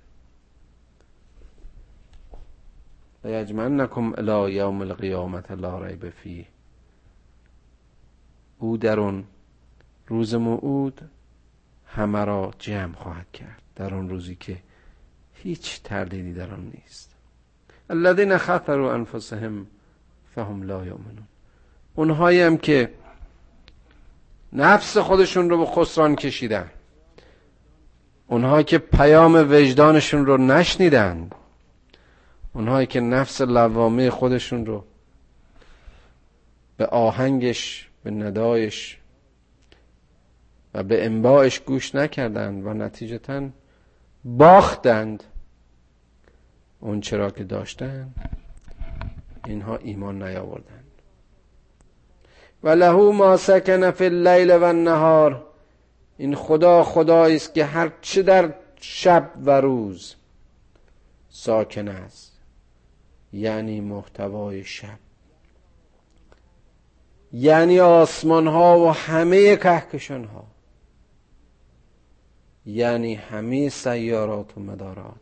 و 3.26 3.30
یجمعنکم 3.30 4.14
الی 4.18 4.54
یوم 4.54 4.82
القیامت 4.82 5.52
لا 5.52 5.86
ریب 5.86 6.10
فیه 6.10 6.46
او 8.60 8.78
در 8.78 9.00
اون 9.00 9.24
روز 10.08 10.36
موعود 10.36 11.02
همه 11.88 12.26
را 12.26 12.54
جمع 12.60 12.96
خواهد 12.96 13.32
کرد. 13.34 13.62
در 13.76 13.94
آن 13.94 14.10
روزی 14.10 14.36
که 14.36 14.58
هیچ 15.34 15.82
تردیدی 15.84 16.34
در 16.34 16.52
آن 16.52 16.72
نیست. 16.74 17.16
الذین 17.90 18.38
خطروا 18.38 18.94
انفسهم 18.94 19.68
فهم 20.36 20.64
لا 20.64 20.86
یؤمنون. 20.86 21.28
اونهایی 21.96 22.42
هم 22.42 22.58
که 22.58 22.92
نفس 24.54 24.98
خودشون 24.98 25.50
رو 25.50 25.58
به 25.58 25.66
خسران 25.66 26.16
کشیدن. 26.16 26.72
اونهایی 28.28 28.64
که 28.64 28.78
پیام 28.78 29.36
وجدانشون 29.36 30.26
رو 30.26 30.38
نشنیدن. 30.38 31.30
اونهایی 32.56 32.88
که 32.88 33.00
نفس 33.00 33.42
لوامه 33.42 34.10
خودشون 34.10 34.66
رو 34.66 34.84
به 36.78 36.86
آهنگش 36.86 37.90
به 38.04 38.12
ندایش 38.12 38.98
و 40.74 40.84
به 40.84 41.06
انباعش 41.06 41.60
گوش 41.60 41.96
نکردند 41.96 42.66
و 42.66 42.74
نتیجتا 42.74 43.50
باختند 44.26 45.24
اون 46.80 47.02
چرا 47.02 47.32
که 47.32 47.44
داشتند 47.44 48.16
اینها 49.46 49.78
ایمان 49.78 50.24
نیاوردند. 50.24 50.92
و 52.64 52.70
له 52.70 52.92
ما 52.92 53.38
سکن 53.38 53.92
فی 53.92 54.06
اللیل 54.06 54.52
و 54.52 54.64
النهار. 54.64 55.46
این 56.18 56.36
خدا 56.36 56.84
خدایی 56.84 57.36
است 57.36 57.54
که 57.54 57.66
هر 57.66 57.92
چه 58.02 58.24
در 58.24 58.54
شب 58.82 59.32
و 59.46 59.62
روز 59.62 60.16
ساکن 61.30 61.88
است. 61.88 62.35
یعنی 63.36 63.82
محتوای 63.82 64.64
شب. 64.64 65.00
یعنی 67.34 67.80
آسمان 67.80 68.48
ها 68.48 68.80
و 68.80 68.92
همه 68.92 69.56
کهکشان 69.56 70.26
ها 70.26 70.48
یعنی 72.66 73.16
همه 73.16 73.70
سیارات 73.70 74.58
و 74.58 74.62
مدارات. 74.62 75.22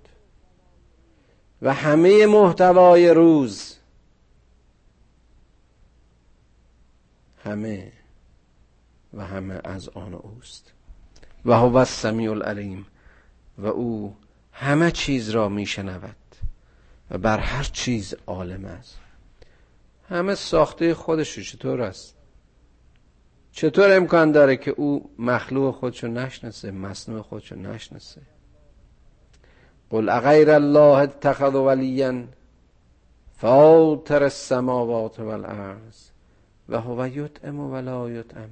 و 1.62 1.73
همه 1.73 2.26
محتوای 2.26 3.10
روز. 3.10 3.78
همه 7.43 7.91
و 9.13 9.26
همه 9.26 9.62
از 9.63 9.89
آن 9.89 10.13
اوست. 10.13 10.73
و 11.45 11.54
هو 11.54 11.76
السمیع 11.76 12.32
العلیم. 12.32 12.86
و 13.58 13.67
او 13.67 14.15
همه 14.52 14.91
چیز 14.91 15.30
را 15.30 15.49
میشنود. 15.49 16.15
و 17.13 17.17
بر 17.17 17.38
هر 17.38 17.63
چیز 17.63 18.15
عالم 18.28 18.65
است. 18.65 18.97
همه 20.10 20.36
ساخته 20.36 20.93
خودش 20.93 21.39
چطور 21.39 21.82
است؟ 21.82 22.15
چطور 23.52 23.95
امکان 23.97 24.32
داره 24.32 24.58
که 24.58 24.71
او 24.71 25.10
مخلوق 25.19 25.76
خودشو 25.76 26.08
نشناسه 26.08 26.71
مصنوع 26.71 27.21
خودشو 27.21 27.56
نشناسه؟ 27.56 28.21
قل 29.89 30.10
اغیر 30.10 30.52
الله 30.52 30.97
اتخذ 30.97 31.56
ولیا 31.56 32.23
فاطر 33.38 34.23
السماوات 34.23 35.19
والارض 35.19 36.10
و 36.69 36.82
هو 36.82 37.08
یطعم 37.08 37.60
ولا 37.60 38.10
یطعم. 38.10 38.49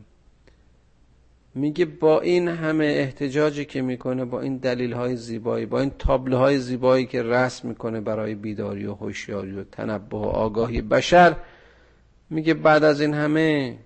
میگه 1.56 1.86
با 1.86 2.22
این 2.22 2.48
همه 2.48 2.86
احتجاجی 2.86 3.66
که 3.66 3.82
می‌کنه 3.82 4.26
با 4.26 4.42
این 4.42 4.58
دلیل 4.58 4.94
های 4.94 5.16
زیبایی 5.16 5.66
با 5.66 5.80
این 5.80 5.92
تابلوهای 6.00 6.58
زیبایی 6.58 7.06
که 7.06 7.24
رسم 7.24 7.68
می‌کنه 7.68 8.02
برای 8.02 8.36
بیداری 8.36 8.86
و 8.86 8.94
هوشیاری 8.94 9.52
و 9.52 9.64
تنبه 9.64 10.18
و 10.18 10.24
آگاهی 10.24 10.82
بشر 10.82 11.36
میگه 12.30 12.54
بعد 12.54 12.84
از 12.84 13.02
این 13.02 13.14
همه 13.14 13.78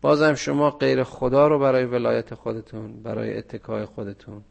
بازم 0.00 0.34
شما 0.34 0.70
غیر 0.70 1.02
خدا 1.02 1.48
رو 1.48 1.58
برای 1.58 1.84
ولایت 1.84 2.34
خودتون 2.34 3.02
برای 3.02 3.38
اتکای 3.38 3.84
خودتون 3.84 4.42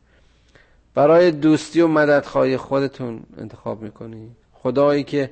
برای 0.93 1.31
دوستی 1.31 1.81
و 1.81 1.87
مددخواهی 1.87 2.57
خودتون 2.57 3.23
انتخاب 3.37 3.81
می‌کنی. 3.81 4.31
خدایی 4.53 5.03
که 5.03 5.29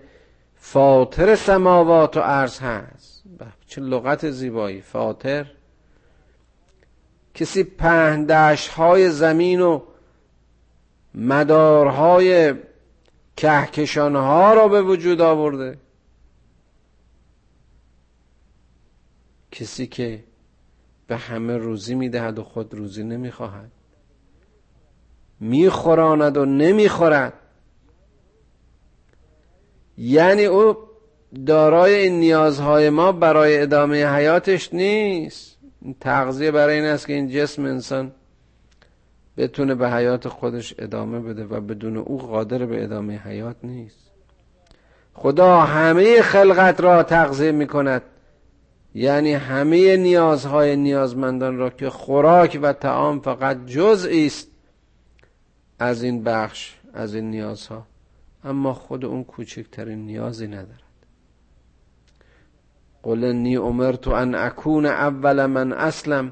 فاطر 0.56 1.36
سماوات 1.36 2.18
و 2.18 2.20
عرض 2.20 2.60
هست. 2.60 3.24
چه 3.68 3.82
لغت 3.82 4.30
زیبایی. 4.30 4.82
فاطر 4.82 5.46
کسی 7.40 7.64
پهندش 7.64 8.68
های 8.68 9.10
زمین 9.10 9.62
و 9.62 9.82
مدارهای 11.16 12.54
کهکشان 13.38 14.16
ها 14.16 14.54
را 14.54 14.68
به 14.68 14.82
وجود 14.82 15.22
آورده. 15.22 15.78
کسی 19.52 19.88
که 19.88 20.24
به 21.08 21.18
همه 21.18 21.58
روزی 21.58 21.96
می‌دهد 21.96 22.40
و 22.40 22.44
خود 22.44 22.74
روزی 22.74 23.04
نمی‌خواهد. 23.04 23.72
میخوراند 25.40 26.38
و 26.38 26.46
نمی‌خورد. 26.46 27.34
یعنی 29.98 30.46
او 30.46 30.78
دارای 31.46 31.94
این 31.94 32.20
نیازهای 32.20 32.90
ما 32.90 33.12
برای 33.12 33.62
ادامه 33.62 34.06
حیاتش 34.06 34.74
نیست. 34.74 35.59
تغذیه 36.02 36.52
برای 36.52 36.76
این 36.76 36.86
است 36.86 37.08
که 37.08 37.14
این 37.14 37.30
جسم 37.30 37.66
انسان 37.66 38.12
بتونه 39.38 39.76
به 39.76 39.92
حیات 39.92 40.28
خودش 40.28 40.76
ادامه 40.80 41.20
بده 41.20 41.46
و 41.46 41.62
بدون 41.62 41.98
او 41.98 42.18
قادر 42.18 42.66
به 42.66 42.84
ادامه 42.84 43.18
حیات 43.18 43.56
نیست. 43.64 44.12
خدا 45.14 45.62
همه 45.62 46.22
خلقت 46.22 46.82
را 46.82 47.04
تغذیه 47.04 47.52
می 47.52 47.68
کند 47.68 48.02
یعنی 48.96 49.34
همه 49.34 49.98
نیازهای 49.98 50.76
نیازمندان 50.76 51.58
را 51.58 51.70
که 51.70 51.90
خوراک 51.90 52.60
و 52.62 52.74
تعام 52.74 53.20
فقط 53.20 53.66
جزئی 53.66 54.26
است 54.26 54.48
از 55.80 56.04
این 56.04 56.24
بخش 56.24 56.76
از 56.94 57.16
این 57.16 57.32
نیازها. 57.32 57.88
اما 58.44 58.74
خود 58.74 59.06
اون 59.06 59.24
کوچکترین 59.24 60.06
نیازی 60.06 60.48
ندارد. 60.48 60.89
قل 63.04 63.24
انی 63.24 63.58
امرت 63.58 64.08
ان 64.08 64.36
اکون 64.36 64.86
اول 64.86 65.46
من 65.46 65.74
اسلم 65.74 66.32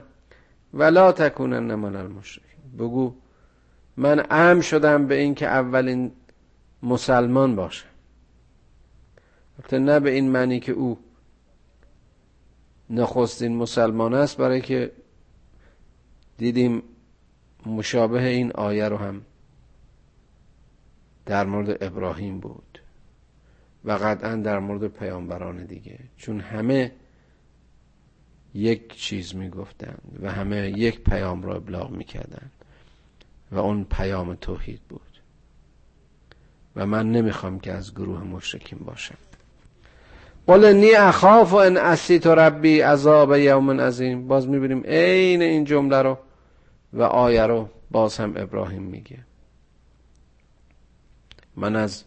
ولا 0.74 1.12
تکونن 1.12 1.76
من 1.76 1.96
المشرکین 1.96 2.78
بگو 2.80 3.14
من 3.98 4.26
ام 4.32 4.62
شدم 4.62 5.08
به 5.08 5.16
اینکه 5.16 5.48
اولین 5.48 6.12
مسلمان 6.84 7.56
باشم. 7.56 7.88
البته 9.60 9.80
نه 9.80 10.00
به 10.00 10.10
این 10.10 10.30
معنی 10.32 10.60
که 10.60 10.72
او 10.72 11.00
نخستین 12.90 13.56
مسلمان 13.56 14.14
است 14.14 14.38
برای 14.38 14.62
که 14.62 14.92
دیدیم 16.38 16.84
مشابه 17.66 18.24
این 18.28 18.52
آیه 18.52 18.90
رو 18.90 18.98
هم 18.98 19.22
در 21.26 21.46
مورد 21.46 21.84
ابراهیم 21.84 22.40
بود. 22.40 22.64
و 23.88 23.92
قطعا 23.92 24.36
در 24.36 24.60
مورد 24.60 24.88
پیامبران 24.88 25.66
دیگه. 25.66 26.00
چون 26.18 26.40
همه 26.40 26.92
یک 28.54 28.96
چیز 28.96 29.36
می‌گفتند 29.36 30.20
و 30.22 30.32
همه 30.32 30.70
یک 30.70 31.04
پیام 31.04 31.44
را 31.44 31.56
ابلاغ 31.56 31.92
می‌کردند 31.92 32.52
و 33.52 33.60
اون 33.60 33.84
پیام 33.84 34.36
توحید 34.36 34.82
بود. 34.90 35.02
و 36.76 36.86
من 36.86 37.12
نمی‌خوام 37.12 37.60
که 37.60 37.74
از 37.74 37.94
گروه 37.94 38.24
مشرکین 38.24 38.80
باشم. 38.80 39.18
قل 40.48 40.74
نی 40.74 40.96
اخاف 40.96 41.54
و 41.54 41.56
ان 41.56 41.78
اسیت 41.78 42.28
ربی 42.28 42.80
عذاب 42.80 43.36
یوم 43.36 43.82
عظیم. 43.82 44.28
باز 44.28 44.48
می‌بینیم 44.48 44.84
عین 44.84 45.42
این 45.42 45.64
جمله 45.64 46.02
رو 46.02 46.18
و 46.94 47.02
آیه 47.02 47.44
رو 47.44 47.70
باز 47.92 48.18
هم 48.18 48.34
ابراهیم 48.38 48.84
میگه. 48.84 49.18
من 51.56 51.76
از 51.76 52.04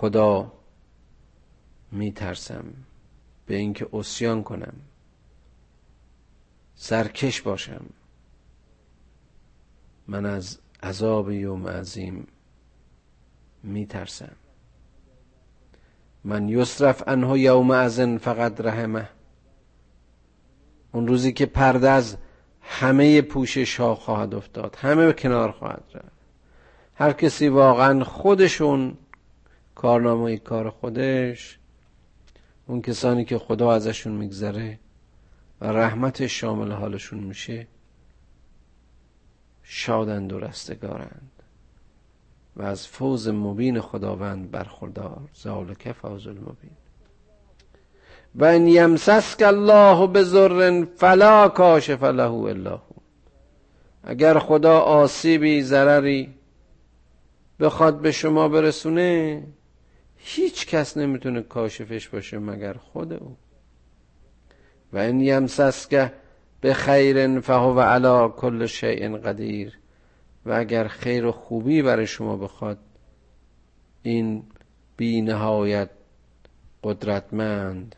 خدا 0.00 0.52
میترسم 1.92 2.64
به 3.46 3.56
اینکه 3.56 3.88
اسیان 3.92 4.42
کنم. 4.42 4.72
سرکش 6.74 7.42
باشم. 7.42 7.86
من 10.08 10.26
از 10.26 10.58
عذاب 10.82 11.30
یوم 11.30 11.68
عظیم 11.68 12.26
میترسم. 13.62 14.36
من 16.24 16.48
یصرف 16.48 17.02
انه 17.06 17.38
یوم 17.38 17.70
ازن 17.70 18.18
فقط 18.18 18.60
رحمه. 18.60 19.08
اون 20.92 21.08
روزی 21.08 21.32
که 21.32 21.46
پرده 21.46 21.90
از 21.90 22.16
همه 22.60 23.22
پوشش 23.22 23.80
ها 23.80 23.94
خواهد 23.94 24.34
افتاد 24.34 24.76
همه 24.80 25.06
به 25.06 25.12
کنار 25.12 25.50
خواهد 25.50 25.84
رفت. 25.94 26.20
هر 26.94 27.12
کسی 27.12 27.48
واقعا 27.48 28.04
خودشون 28.04 28.96
کارنامه 29.80 30.36
کار 30.36 30.70
خودش 30.70 31.58
اون 32.66 32.82
کسانی 32.82 33.24
که 33.24 33.38
خدا 33.38 33.72
ازشون 33.72 34.12
میگذره 34.12 34.78
و 35.60 35.66
رحمتش 35.66 36.40
شامل 36.40 36.72
حالشون 36.72 37.18
میشه 37.18 37.66
شادند 39.62 40.32
و 40.32 40.38
رستگارند. 40.38 41.30
و 42.56 42.62
از 42.62 42.88
فوز 42.88 43.28
مبین 43.28 43.80
خداوند 43.80 44.50
برخوردار 44.50 45.28
ذالک 45.42 45.92
فوز 45.92 46.26
المبین. 46.26 46.76
و 48.34 48.44
ان 48.44 48.68
یمسسک 48.68 49.42
الله 49.42 50.06
بزر 50.06 50.84
فلا 50.96 51.48
کاشف 51.48 52.02
له 52.02 52.32
الا 52.32 52.80
اگر 54.04 54.38
خدا 54.38 54.78
آسیبی 54.78 55.62
ضرری 55.62 56.34
بخواد 57.60 58.00
به 58.00 58.12
شما 58.12 58.48
برسونه 58.48 59.42
هیچ 60.22 60.66
کس 60.66 60.96
نمی‌تونه 60.96 61.42
کاشفش 61.42 62.08
باشه 62.08 62.38
مگر 62.38 62.72
خود 62.72 63.12
او. 63.12 63.36
و 64.92 64.98
این 64.98 65.20
یمسسک 65.20 66.12
به 66.60 66.74
خیر 66.74 67.40
فهو 67.40 67.80
علا 67.80 68.28
کل 68.28 68.66
شیء 68.66 69.16
قدیر. 69.16 69.78
و 70.46 70.52
اگر 70.52 70.88
خیر 70.88 71.26
و 71.26 71.32
خوبی 71.32 71.82
برای 71.82 72.06
شما 72.06 72.36
بخواد 72.36 72.78
این 74.02 74.42
بی 74.96 75.20
نهایت 75.20 75.90
قدرتمند 76.84 77.96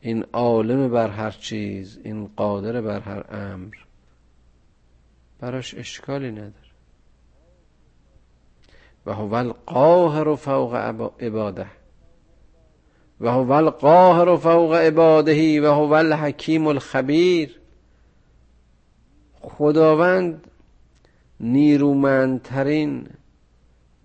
این 0.00 0.24
عالم 0.32 0.90
بر 0.90 1.08
هر 1.08 1.30
چیز 1.30 1.98
این 2.04 2.26
قادر 2.36 2.80
بر 2.80 3.00
هر 3.00 3.24
امر 3.36 3.74
براش 5.40 5.74
اشکالی 5.74 6.30
نداره. 6.30 6.57
و 9.08 9.12
هو 9.12 9.34
القاهر 9.34 10.36
فوق 10.36 10.74
عباده. 11.20 11.66
و 13.20 13.30
هو 13.30 13.52
القاهر 13.52 14.36
فوق 14.36 14.74
عباده 14.74 15.62
و 15.62 15.74
هو 15.74 15.92
الحکیم 15.92 16.66
الخبیر. 16.66 17.60
خداوند 19.40 20.50
نیرومندترین 21.40 23.08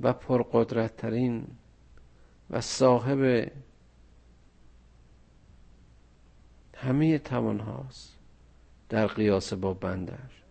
و 0.01 0.13
پرقدرتترین 0.13 1.47
و 2.49 2.61
صاحب 2.61 3.51
همه 6.77 7.17
توان 7.17 7.59
هاست 7.59 8.15
در 8.89 9.07
قیاس 9.07 9.53
با 9.53 9.73
بندش 9.73 10.42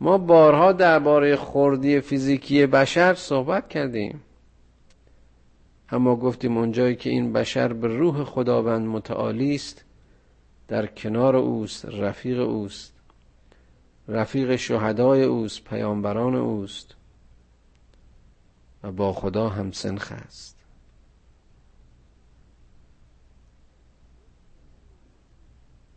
ما 0.00 0.18
بارها 0.18 0.72
درباره 0.72 1.36
خردی 1.36 2.00
فیزیکی 2.00 2.66
بشر 2.66 3.14
صحبت 3.14 3.68
کردیم. 3.68 4.22
اما 5.90 6.16
گفتیم 6.16 6.56
اونجایی 6.56 6.96
که 6.96 7.10
این 7.10 7.32
بشر 7.32 7.72
به 7.72 7.88
روح 7.88 8.24
خداوند 8.24 8.86
متعالی 8.86 9.54
است 9.54 9.84
در 10.68 10.86
کنار 10.86 11.36
اوست 11.36 11.84
رفیق 11.84 12.40
اوست. 12.40 12.92
رفیق 14.08 14.56
شهدای 14.56 15.22
اوست 15.22 15.64
پیامبران 15.64 16.34
اوست. 16.34 16.94
و 18.82 18.92
با 18.92 19.12
خدا 19.12 19.48
هم 19.48 19.72
سنخ 19.72 20.12
است. 20.12 20.56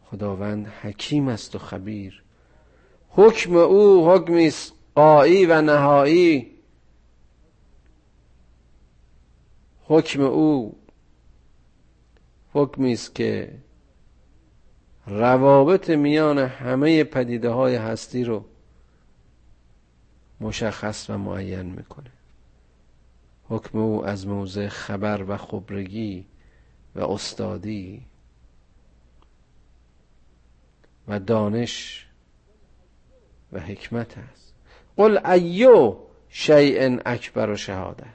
خداوند 0.06 0.68
حکیم 0.68 1.28
است 1.28 1.56
و 1.56 1.60
خبیر. 1.60 2.24
حکم 3.10 3.56
او 3.56 4.12
حکمی 4.12 4.48
است 4.48 4.74
قایی 4.96 5.46
و 5.46 5.62
نهایی. 5.62 6.52
حکم 9.84 10.22
او 10.22 10.80
حکمی 12.54 12.94
است 12.94 13.16
که 13.16 13.54
روابط 15.08 15.90
میان 15.90 16.38
همه 16.38 17.04
پدیده 17.04 17.50
های 17.50 17.76
هستی 17.76 18.24
رو 18.24 18.46
مشخص 20.42 21.10
و 21.10 21.18
معین 21.18 21.66
می‌کنه. 21.66 22.12
حکم 23.50 23.80
او 23.80 24.06
از 24.06 24.28
موضع 24.28 24.68
خبر 24.68 25.26
و 25.28 25.38
خبرگی 25.38 26.26
و 26.96 27.04
استادی 27.04 28.06
و 31.08 31.20
دانش 31.20 32.09
و 33.54 33.60
حکمت 33.60 34.18
است. 34.18 34.54
قل 34.98 35.28
ایو 35.28 35.96
شیء 36.30 37.00
اکبر 37.06 37.50
و 37.50 37.56
شهاده 37.56 38.06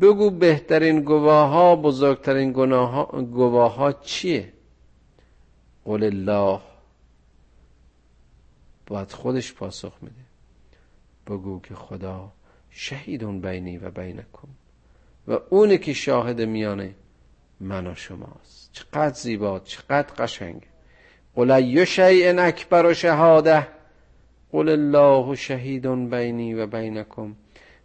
بگو 0.00 0.30
بهترین 0.30 1.00
گواه 1.00 1.50
ها 1.50 1.76
بزرگترین 1.76 2.52
گواه 2.52 3.74
ها 3.74 3.92
چیه؟ 3.92 4.52
قل 5.84 6.04
الله. 6.04 6.60
باید 8.86 9.12
خودش 9.12 9.54
پاسخ 9.54 9.92
میده 10.02 10.14
بگو 11.26 11.60
که 11.60 11.74
خدا 11.74 12.32
شهیدون 12.70 13.40
بینی 13.40 13.78
و 13.78 13.90
بینکم. 13.90 14.48
و 15.28 15.38
اونه 15.50 15.78
که 15.78 15.92
شاهد 15.92 16.40
میانه 16.40 16.94
من 17.60 17.86
و 17.86 17.94
شماست. 17.94 18.70
چقدر 18.72 19.14
زیبا 19.14 19.60
چقدر 19.60 20.14
قشنگ. 20.14 20.62
قل 21.34 21.50
ای 21.50 21.86
شیء 21.86 22.40
اکبر 22.40 22.86
و 22.86 22.94
شهاده 22.94 23.75
قل 24.52 24.68
الله 24.68 25.34
شهید 25.34 26.10
بینی 26.10 26.54
و 26.54 26.66
بینکم 26.66 27.36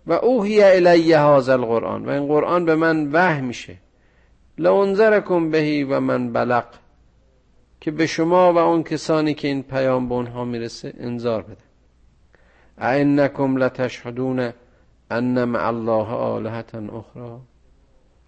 و 0.07 0.13
اوهی 0.13 0.63
الی 0.63 1.13
هذا 1.13 1.53
القرآن. 1.53 2.05
و 2.05 2.09
این 2.09 2.27
قرآن 2.27 2.65
به 2.65 2.75
من 2.75 3.11
وحی 3.11 3.41
میشه. 3.41 3.77
لانذرکم 4.57 5.51
بهی 5.51 5.83
و 5.83 5.99
من 5.99 6.33
بلق. 6.33 6.65
که 7.81 7.91
به 7.91 8.07
شما 8.07 8.53
و 8.53 8.57
اون 8.57 8.83
کسانی 8.83 9.33
که 9.33 9.47
این 9.47 9.63
پیام 9.63 10.09
به 10.09 10.15
اونها 10.15 10.45
می‌رسه 10.45 10.93
انذار 10.99 11.41
بده. 11.41 11.71
اینکم 12.91 13.57
لتشهدون 13.57 14.53
ان 15.11 15.43
مع 15.43 15.67
الله 15.67 16.07
آلهتا 16.07 16.79
اخرى 16.79 17.39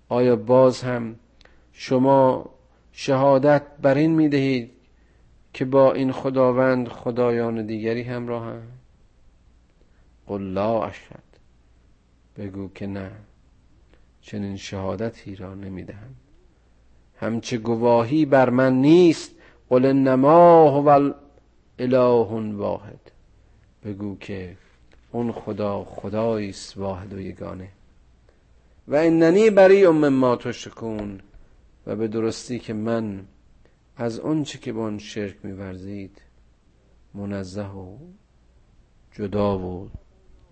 آیا 0.10 0.36
باز 0.36 0.82
هم 0.82 1.16
شما 1.72 2.50
شهادت 2.92 3.64
بر 3.82 3.96
این 3.96 4.12
می‌دهید 4.12 4.72
که 5.54 5.66
با 5.66 5.94
این 5.94 6.12
خداوند 6.12 6.88
خدایان 6.88 7.66
دیگری 7.66 8.02
همراه 8.02 8.46
هم. 8.46 8.62
قل 10.28 10.42
لا 10.42 10.84
اشهد. 10.84 11.24
بگو 12.38 12.70
که 12.76 12.88
نه. 12.88 13.12
چنین 14.22 14.58
شهادتی 14.58 15.36
را 15.36 15.54
نمی‌دهم. 15.54 16.16
همچه 17.20 17.58
گواهی 17.58 18.26
بر 18.26 18.50
من 18.50 18.74
نیست. 18.74 19.32
قل 19.70 19.86
انما 19.86 20.70
هو 20.70 21.14
اله 21.80 22.54
واحد. 22.58 23.12
بگو 23.86 24.18
که 24.18 24.58
اون 25.12 25.32
خدا 25.32 25.84
خدایی 25.84 26.50
است 26.50 26.78
واحد 26.78 27.14
و 27.14 27.20
یگانه. 27.20 27.70
و 28.88 28.96
اننی 28.96 29.50
بری 29.50 29.88
مما 29.88 30.36
تشکون. 30.36 31.20
و 31.88 31.96
به 31.96 32.08
درستی 32.08 32.60
که 32.60 32.74
من 32.74 33.26
از 33.98 34.20
اون 34.20 34.44
چه 34.44 34.58
که 34.58 34.74
با 34.74 34.82
اون 34.82 34.98
شرک 34.98 35.36
میورزید 35.44 36.22
منزه 37.14 37.68
و 37.68 37.98
جدا 39.12 39.60
و 39.60 39.90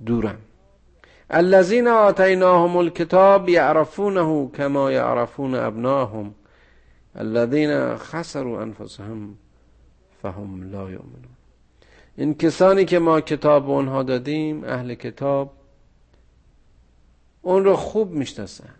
دورم. 0.05 0.39
الذين 1.29 1.87
آتیناهم 1.87 2.77
الكتاب 2.77 3.49
یعرفونه 3.49 4.47
کما 4.47 4.91
یعرفون 4.91 5.55
ابناهم 5.55 6.35
الذين 7.15 7.95
خسروا 7.95 8.61
انفسهم 8.61 9.37
فهم 10.21 10.71
لا 10.71 10.91
یؤمنون. 10.91 11.35
این 12.17 12.33
کسانی 12.33 12.85
که 12.85 12.99
ما 12.99 13.21
کتاب 13.21 13.65
به 13.65 13.71
اونها 13.71 14.03
دادیم 14.03 14.63
اهل 14.63 14.93
کتاب 14.93 15.53
اون 17.41 17.63
رو 17.63 17.75
خوب 17.75 18.11
می‌شناسن. 18.11 18.75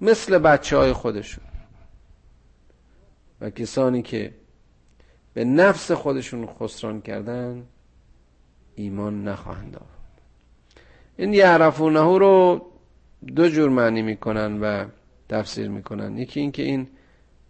مثل 0.00 0.38
بچه 0.38 0.76
های 0.76 0.92
خودشون. 0.92 1.49
و 3.40 3.50
کسانی 3.50 4.02
که 4.02 4.34
به 5.34 5.44
نفس 5.44 5.92
خودشون 5.92 6.46
خسران 6.46 7.00
کردن 7.00 7.66
ایمان 8.74 9.28
نخواهند 9.28 9.76
آورد. 9.76 10.20
این 11.16 11.34
یعرفونه 11.34 12.18
رو 12.18 12.66
دو 13.36 13.48
جور 13.48 13.68
معنی 13.70 14.02
می‌کنن 14.02 14.60
و 14.60 14.84
تفسیر 15.28 15.68
می‌کنن. 15.68 16.18
یکی 16.18 16.40
اینکه 16.40 16.62
این 16.62 16.88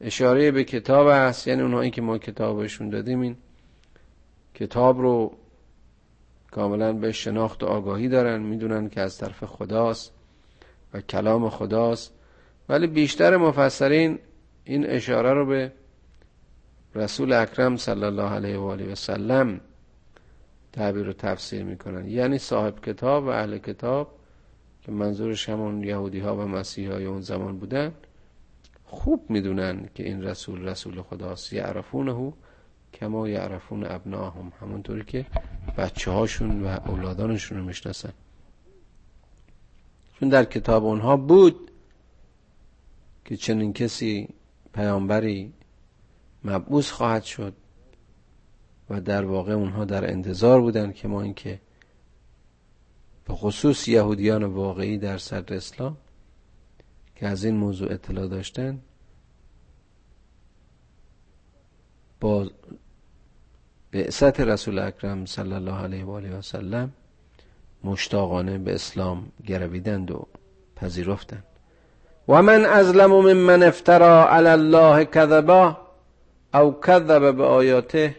اشاره 0.00 0.50
به 0.50 0.64
کتاب 0.64 1.07
است 1.07 1.48
یعنی 1.48 1.62
اونهایی 1.62 1.90
که 1.90 2.03
ما 2.03 2.18
کتابشون 2.18 2.90
دادیم 2.90 3.20
این 3.20 3.37
کتاب 4.55 5.00
رو 5.00 5.37
کاملا 6.50 6.92
به 6.92 7.12
شناخت 7.12 7.62
و 7.62 7.66
آگاهی 7.66 8.09
دارن 8.09 8.42
می‌دونن 8.42 8.88
که 8.88 9.00
از 9.00 9.18
طرف 9.18 9.44
خداست 9.44 10.12
و 10.94 11.00
کلام 11.00 11.48
خداست. 11.50 12.12
ولی 12.68 12.87
بیشتر 12.87 13.37
مفسرین 13.37 14.18
این 14.64 14.87
اشاره 14.87 15.33
رو 15.33 15.46
به 15.46 15.72
رسول 16.94 17.33
اکرم 17.33 17.76
صلی 17.76 18.05
الله 18.05 18.31
علیه 18.31 18.59
و 18.59 18.64
آله 18.64 18.92
و 18.92 18.94
سلم 18.94 19.61
تعبیر 20.72 21.09
و 21.09 21.12
تفسیر 21.12 21.64
می‌کنن. 21.64 22.09
یعنی 22.09 22.38
صاحب 22.38 22.81
کتاب 22.81 23.24
و 23.24 23.29
اهل 23.29 23.59
کتاب 23.59 24.18
که 24.83 24.92
منظورش 24.92 25.48
همون 25.48 25.85
یهودی 25.85 26.18
ها 26.20 26.37
و 26.37 26.40
مسیح 26.40 26.92
های 26.92 27.05
اون 27.05 27.20
زمان 27.20 27.59
بودن 27.59 27.92
خوب 28.85 29.31
می‌دونن 29.31 29.88
که 29.94 30.05
این 30.05 30.22
رسول 30.22 30.68
رسول 30.68 31.03
خداست. 31.03 31.53
یعرفونه 31.53 32.33
کما 32.92 33.29
یعرفون 33.29 33.87
ابناهم. 33.87 34.53
همونطوری 34.61 35.05
که 35.05 35.26
بچه 35.79 36.11
هاشون 36.11 36.62
و 36.62 36.79
اولادانشون 36.87 37.59
رو 37.59 37.64
می‌شناسن. 37.64 38.12
چون 40.20 40.29
در 40.29 40.44
کتاب 40.44 40.85
اونها 40.85 41.16
بود 41.16 41.70
که 43.24 43.37
چنین 43.37 43.72
کسی 43.72 44.29
پیامبری 44.74 45.53
مبعوث 46.44 46.90
خواهد 46.90 47.24
شد 47.24 47.55
و 48.90 49.00
در 49.00 49.24
واقع 49.24 49.53
اونها 49.53 49.85
در 49.85 50.11
انتظار 50.11 50.61
بودن 50.61 50.92
که 50.92 51.09
ما 51.09 51.22
اینکه 51.22 51.61
به 53.24 53.35
خصوص 53.35 53.88
یهودیان 53.88 54.44
واقعی 54.44 54.98
در 54.98 55.18
صدر 55.18 55.57
اسلام 55.57 55.96
که 57.16 57.26
از 57.26 57.44
این 57.44 57.57
موضوع 57.57 57.92
اطلاع 57.92 58.26
داشتن 58.26 58.81
با 62.20 62.50
بعثت 63.92 64.40
رسول 64.40 64.79
اکرم 64.79 65.26
صلی 65.26 65.53
الله 65.53 65.83
علیه 65.83 66.05
و 66.05 66.11
آله 66.11 66.38
و 66.38 66.42
سلم 66.42 66.92
مشتاقانه 67.85 68.59
به 68.59 68.74
اسلام 68.74 69.33
گرویدند 69.46 70.11
و 70.11 70.26
پذیرفتند. 70.76 71.44
و 72.29 72.42
من 72.42 72.64
ازلم 72.64 73.11
ممن 73.11 73.62
افترا 73.62 74.29
علی 74.29 74.48
الله 74.48 75.05
کذبا 75.05 75.89
او 76.54 76.80
کذب 76.80 77.36
به 77.36 77.44
آیاته 77.44 78.16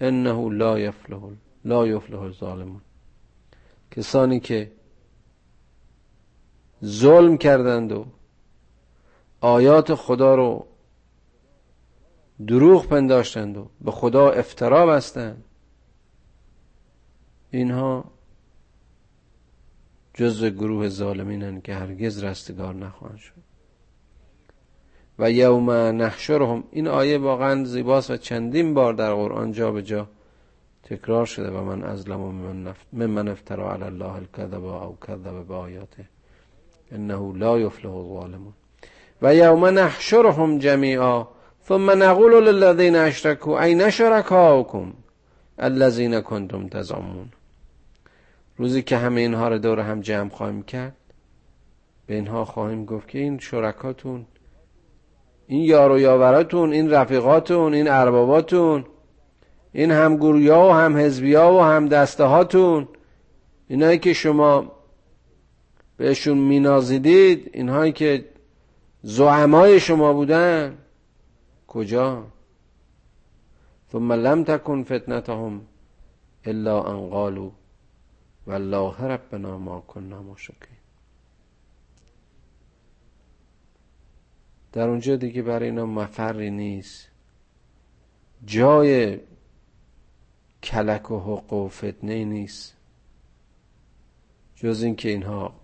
انه 0.00 0.50
لا 0.52 0.78
یفلح 0.78 1.20
لا 1.64 1.86
یفلح 1.86 2.20
الظالمون. 2.20 2.80
کسانی 3.90 4.40
که 4.40 4.72
ظلم 6.84 7.38
کردند 7.38 7.92
و 7.92 8.06
آیات 9.40 9.94
خدا 9.94 10.34
رو 10.34 10.66
دروغ 12.46 12.86
پنداشتند 12.86 13.56
و 13.56 13.70
به 13.80 13.90
خدا 13.90 14.30
افترا 14.30 14.86
بستند 14.86 15.44
اینها 17.50 18.04
جز 20.14 20.44
گروه 20.44 20.88
ظالمینن 20.88 21.60
که 21.60 21.74
هرگز 21.74 22.24
رستگار 22.24 22.74
نخواهند 22.74 23.18
شد. 23.18 23.47
و 25.18 25.30
یوم 25.30 25.70
نحشرهم. 25.70 26.64
این 26.70 26.88
آیه 26.88 27.18
واقعا 27.18 27.64
زیباست 27.64 28.10
و 28.10 28.16
چندین 28.16 28.74
بار 28.74 28.94
در 28.94 29.14
قرآن 29.14 29.52
جا 29.52 29.72
به 29.72 29.82
جا 29.82 30.08
تکرار 30.82 31.26
شده 31.26 31.50
و 31.50 31.64
من 31.64 31.84
ازلم 31.84 32.20
من, 32.92 33.06
من 33.06 33.28
افترا 33.28 33.72
علی 33.72 33.84
الله 33.84 34.12
الكذب 34.14 34.64
او 34.64 34.96
کذب 35.06 35.46
به 35.48 35.54
آیاته 35.54 36.04
انه 36.92 37.36
لا 37.36 37.58
یفلح 37.58 37.94
الظالمون. 37.94 38.52
و 39.22 39.34
یوم 39.34 39.66
نحشرهم 39.66 40.58
جمیعا. 40.58 41.26
ثم 41.64 42.02
نقول 42.02 42.44
للذین 42.44 42.96
اشركوا 42.96 43.60
این 43.60 43.90
شرکاؤکم 43.90 44.92
الذین 45.58 46.20
کنتم 46.20 46.68
تزعمون. 46.68 47.28
روزی 48.56 48.82
که 48.82 48.96
همه 48.96 49.20
اینها 49.20 49.48
رو 49.48 49.58
دور 49.58 49.80
هم 49.80 50.00
جمع 50.00 50.28
خواهیم 50.28 50.62
کرد 50.62 50.96
به 52.06 52.14
اینها 52.14 52.44
خواهیم 52.44 52.84
گفت 52.84 53.08
که 53.08 53.18
این 53.18 53.38
شرکاتون 53.38 54.26
این 55.50 55.62
یار 55.62 55.92
و 55.92 55.98
یاوراتون 55.98 56.72
این 56.72 56.90
رفیقاتون 56.90 57.74
این 57.74 57.88
ارباباتون 57.88 58.84
این 59.72 59.90
همگرویا 59.90 60.60
و 60.60 60.72
هم 60.72 60.96
حزبیا 60.96 61.52
و 61.52 61.60
هم 61.60 61.88
دسته 61.88 62.24
هاتون 62.24 62.88
اینایی 63.68 63.98
که 63.98 64.12
شما 64.12 64.72
بهشون 65.96 66.38
مینازیدید 66.38 67.50
اینهایی 67.54 67.92
که 67.92 68.24
زعمای 69.02 69.80
شما 69.80 70.12
بودن 70.12 70.78
کجا؟ 71.66 72.24
ثم 73.92 74.12
لم 74.12 74.44
تکن 74.44 74.82
فتنتهم 74.82 75.60
الا 76.44 76.82
ان 76.82 77.10
قالوا 77.10 77.50
والله 78.46 79.04
ربنا 79.04 79.58
ما 79.58 79.80
كنا 79.86 80.22
مشرکین. 80.22 80.77
در 84.72 84.88
اونجا 84.88 85.16
دیگه 85.16 85.42
برای 85.42 85.68
اینا 85.68 85.86
مفری 85.86 86.50
نیست. 86.50 87.08
جای 88.44 89.20
کلک 90.62 91.10
و 91.10 91.18
حق 91.18 91.52
و 91.52 91.68
فتنه 91.68 92.24
نیست. 92.24 92.76
جز 94.56 94.82
اینکه 94.82 95.08
اینها 95.08 95.54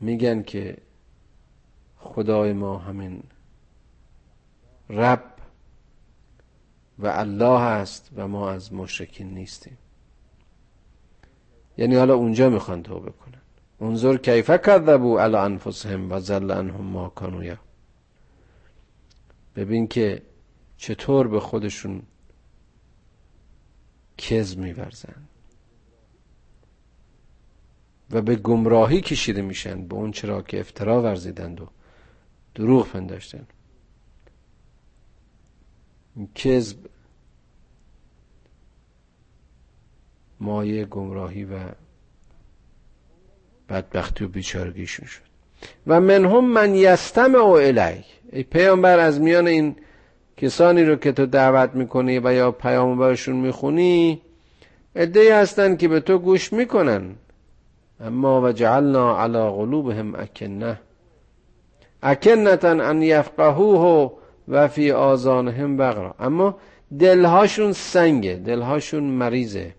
میگن 0.00 0.42
که 0.42 0.76
خدای 1.96 2.52
ما 2.52 2.78
همین 2.78 3.22
رب 4.90 5.24
و 6.98 7.06
الله 7.06 7.60
است 7.60 8.10
و 8.16 8.28
ما 8.28 8.50
از 8.50 8.72
مشرکین 8.72 9.34
نیستیم. 9.34 9.78
یعنی 11.78 11.96
حالا 11.96 12.14
اونجا 12.14 12.48
می‌خوان 12.50 12.82
توبه 12.82 13.10
کنن. 13.10 13.39
انظر 13.80 14.16
کیف 14.16 14.50
کذبوا 14.50 15.22
علی 15.22 15.36
انفسهم 15.36 16.12
و 16.12 16.20
زل 16.20 16.50
عنهم 16.50 16.84
ما 16.84 17.08
کانوا 17.08 17.54
ببین 19.56 19.86
که 19.86 20.22
چطور 20.76 21.28
به 21.28 21.40
خودشون 21.40 22.02
کز 24.18 24.58
میورزن. 24.58 25.14
و 28.10 28.22
به 28.22 28.36
گمراهی 28.36 29.00
کشیده 29.00 29.42
میشن 29.42 29.88
به 29.88 29.94
اون 29.94 30.10
چرا 30.10 30.42
که 30.42 30.60
افترا 30.60 31.02
ورزیدند 31.02 31.60
و 31.60 31.68
دروغ 32.54 32.88
پنداشتن. 32.88 33.46
کذب 36.34 36.76
مایه 40.40 40.84
گمراهی 40.84 41.44
و 41.44 41.68
بدبختی 43.70 44.24
و 44.24 44.28
بیچارگیشون 44.28 45.06
شد. 45.06 45.22
و 45.86 46.00
منهم 46.00 46.44
من 46.44 46.74
یستمع 46.74 47.44
الی 47.44 48.04
ای 48.32 48.42
پیامبر 48.42 48.98
از 48.98 49.20
میان 49.20 49.46
این 49.46 49.76
کسانی 50.36 50.84
رو 50.84 50.96
که 50.96 51.12
تو 51.12 51.26
دعوت 51.26 51.70
می‌کنی 51.74 52.18
و 52.18 52.32
یا 52.32 52.50
پیام 52.50 52.98
برشون 52.98 53.36
می‌خونی 53.36 54.22
ادهی 54.96 55.28
هستن 55.28 55.76
که 55.76 55.88
به 55.88 56.00
تو 56.00 56.18
گوش 56.18 56.52
می‌کنن. 56.52 57.02
اما 58.00 58.42
و 58.42 58.52
جعلنا 58.52 59.22
علی 59.22 59.50
قلوبهم 59.50 60.14
اکنه. 60.14 60.80
اکنتن 62.02 62.80
ان 62.80 63.02
یفقهوه 63.02 64.12
و 64.48 64.68
فی 64.68 64.90
آزانهم 64.90 65.76
بغرا. 65.76 66.14
اما 66.18 66.58
دلهاشون 66.98 67.72
سنگه 67.72 68.34
دلهاشون 68.34 69.04
مریضه. 69.04 69.74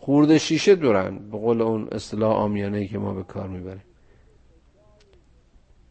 خورده 0.00 0.38
شیشه 0.38 0.74
دورن. 0.74 1.18
به 1.18 1.38
قول 1.38 1.62
اون 1.62 1.88
اصطلاح 1.92 2.36
آمیانه 2.36 2.86
که 2.86 2.98
ما 2.98 3.14
به 3.14 3.22
کار 3.22 3.48
می‌بریم. 3.48 3.82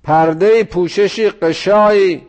پرده 0.03 0.64
پوششی 0.64 1.30
قشایی 1.30 2.22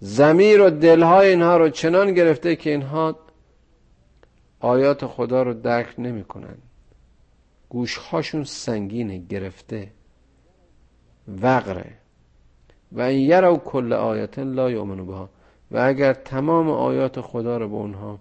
زمیر 0.00 0.60
و 0.60 0.70
دلهای 0.70 1.28
اینها 1.28 1.56
رو 1.56 1.68
چنان 1.68 2.14
گرفته 2.14 2.56
که 2.56 2.70
اینها 2.70 3.16
آیات 4.60 5.06
خدا 5.06 5.42
رو 5.42 5.54
درک 5.54 5.94
نمی‌کنن. 5.98 6.56
گوشهاشون 7.68 8.44
سنگینه 8.44 9.18
گرفته. 9.18 9.90
وقره. 11.42 11.92
و 12.92 13.00
این 13.00 13.30
یرو 13.30 13.56
کل 13.56 13.92
آیت 13.92 14.38
لا 14.38 14.70
یؤمنو 14.70 15.04
بها. 15.04 15.30
و 15.70 15.78
اگر 15.78 16.12
تمام 16.12 16.70
آیات 16.70 17.20
خدا 17.20 17.56
رو 17.56 17.68
به 17.68 17.74
اونها 17.74 18.18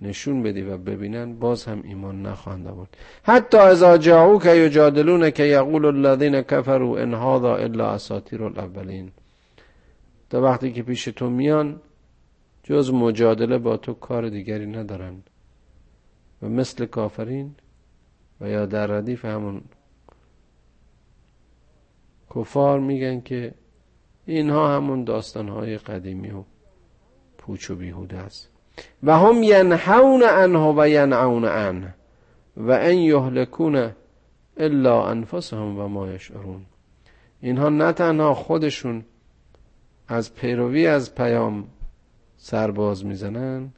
نشون 0.00 0.42
بدی 0.42 0.62
و 0.62 0.76
ببینن 0.78 1.34
باز 1.34 1.64
هم 1.64 1.82
ایمان 1.84 2.22
نخواهند 2.22 2.66
آورد. 2.66 2.96
حتی 3.22 3.58
اذا 3.58 3.98
جاءوک 3.98 4.46
یجادلون 4.46 5.30
که 5.30 5.42
یقول 5.42 5.84
الذین 5.84 6.42
کفروا 6.42 6.98
ان 6.98 7.14
هذا 7.14 7.56
الا 7.56 7.90
اساطیر 7.90 8.42
الاولین. 8.44 9.10
تا 10.30 10.40
وقتی 10.40 10.72
که 10.72 10.82
پیش 10.82 11.04
تو 11.04 11.30
میان 11.30 11.80
جز 12.62 12.90
مجادله 12.90 13.58
با 13.58 13.76
تو 13.76 13.94
کار 13.94 14.28
دیگری 14.28 14.66
ندارن. 14.66 15.22
و 16.42 16.48
مثل 16.48 16.86
کافرین 16.86 17.54
و 18.40 18.48
یا 18.48 18.66
در 18.66 18.86
ردیف 18.86 19.24
همون 19.24 19.62
کفار 22.34 22.80
میگن 22.80 23.20
که 23.20 23.54
اینها 24.26 24.76
همون 24.76 25.04
داستانهای 25.04 25.78
قدیمی 25.78 26.30
و 26.30 26.42
پوچ 27.38 27.70
و 27.70 27.76
بیهوده 27.76 28.18
است. 28.18 28.47
و 29.02 29.18
هم 29.18 29.42
ینحون 29.42 30.22
عنه 30.22 30.74
و 30.76 30.88
ینعون 30.88 31.44
عنه 31.44 31.94
و 32.56 32.70
ان 32.70 32.98
یهلکون 32.98 33.90
الا 34.56 35.06
انفسهم 35.06 35.78
و 35.78 35.88
ما 35.88 36.08
یشعرون. 36.08 36.66
اینها 37.40 37.68
نه 37.68 37.92
تنها 37.92 38.34
خودشون 38.34 39.04
از 40.08 40.34
پیروی 40.34 40.86
از 40.86 41.14
پیام 41.14 41.64
سرباز 42.36 43.04
می‌زنن 43.04 43.72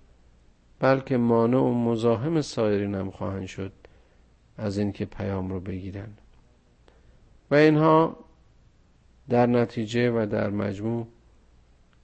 بلکه 0.80 1.16
مانع 1.16 1.58
و 1.58 1.74
مزاحم 1.74 2.40
سایرین 2.40 2.94
هم 2.94 3.10
خواهند 3.10 3.46
شد 3.46 3.72
از 4.58 4.78
اینکه 4.78 5.04
پیام 5.04 5.50
رو 5.50 5.60
بگیرن. 5.60 6.08
و 7.50 7.54
اینها 7.54 8.16
در 9.28 9.46
نتیجه 9.46 10.10
و 10.10 10.26
در 10.26 10.50
مجموع 10.50 11.06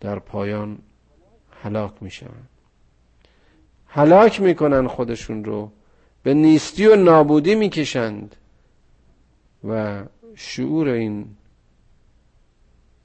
در 0.01 0.19
پایان 0.19 0.79
هلاک 1.63 2.03
می‌شوند. 2.03 2.49
هلاک 3.97 4.41
می‌کنن 4.41 4.87
خودشون 4.87 5.45
رو. 5.45 5.71
به 6.23 6.35
نیستی 6.35 6.87
و 6.87 6.97
نابودی 6.97 7.55
می‌کشند. 7.55 8.37
و 9.69 10.03
شعور 10.35 10.89
این 10.89 11.27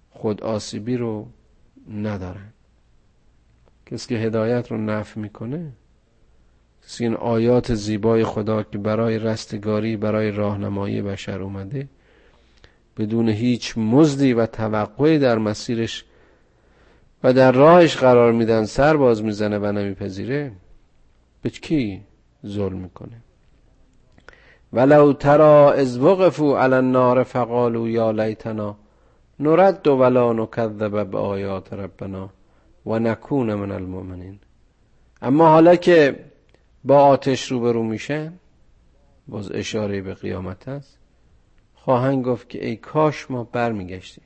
خود 0.10 0.44
آسیبی 0.44 0.98
رو 0.98 1.28
ندارن. 1.94 2.54
کسی 3.86 4.08
که 4.08 4.16
هدایت 4.16 4.72
رو 4.72 4.78
نف 4.78 5.18
می‌کنه 5.18 5.72
کسی 6.84 7.04
این 7.04 7.16
آیات 7.16 7.74
زیبای 7.76 8.24
خدا 8.24 8.64
که 8.64 8.78
برای 8.78 9.20
رستگاری 9.20 9.98
برای 9.98 10.32
راهنمایی 10.32 11.02
بشر 11.02 11.42
اومده 11.42 11.88
بدون 12.98 13.30
هیچ 13.30 13.78
مزدی 13.78 14.34
و 14.34 14.46
توقعی 14.46 15.20
در 15.20 15.38
مسیرش 15.38 16.06
و 17.24 17.34
در 17.34 17.52
راهش 17.52 17.98
قرار 17.98 18.32
میدن 18.32 18.66
سر 18.66 18.98
باز 18.98 19.24
می‌زنه 19.24 19.58
و 19.58 19.72
نمیپذیره. 19.72 20.52
به 21.42 21.50
کی 21.50 22.02
ظلم 22.46 22.78
می‌کنه؟ 22.78 23.22
ولو 24.74 25.14
ترا 25.14 25.74
از 25.74 26.00
وقفوا 26.00 26.60
علی 26.60 26.74
النار 26.74 27.24
فقالوا 27.24 27.90
یا 27.90 28.12
لیتنا 28.12 28.78
نرد 29.40 29.88
ولا 29.88 30.34
نکذب 30.34 31.16
آیات 31.16 31.74
ربنا 31.74 32.30
و 32.86 33.00
نکون 33.00 33.54
من 33.54 33.72
المؤمنین. 33.72 34.40
اما 35.22 35.48
حالا 35.48 35.76
که 35.76 36.26
با 36.84 37.04
آتش 37.04 37.52
روبرو 37.52 37.84
میشن 37.84 38.34
باز 39.28 39.52
اشاره 39.52 40.02
به 40.02 40.14
قیامت 40.14 40.68
است 40.68 40.98
خواهند 41.76 42.26
گفت 42.26 42.50
که 42.50 42.66
ای 42.66 42.76
کاش 42.76 43.32
ما 43.32 43.44
برمیگشتیم. 43.44 44.24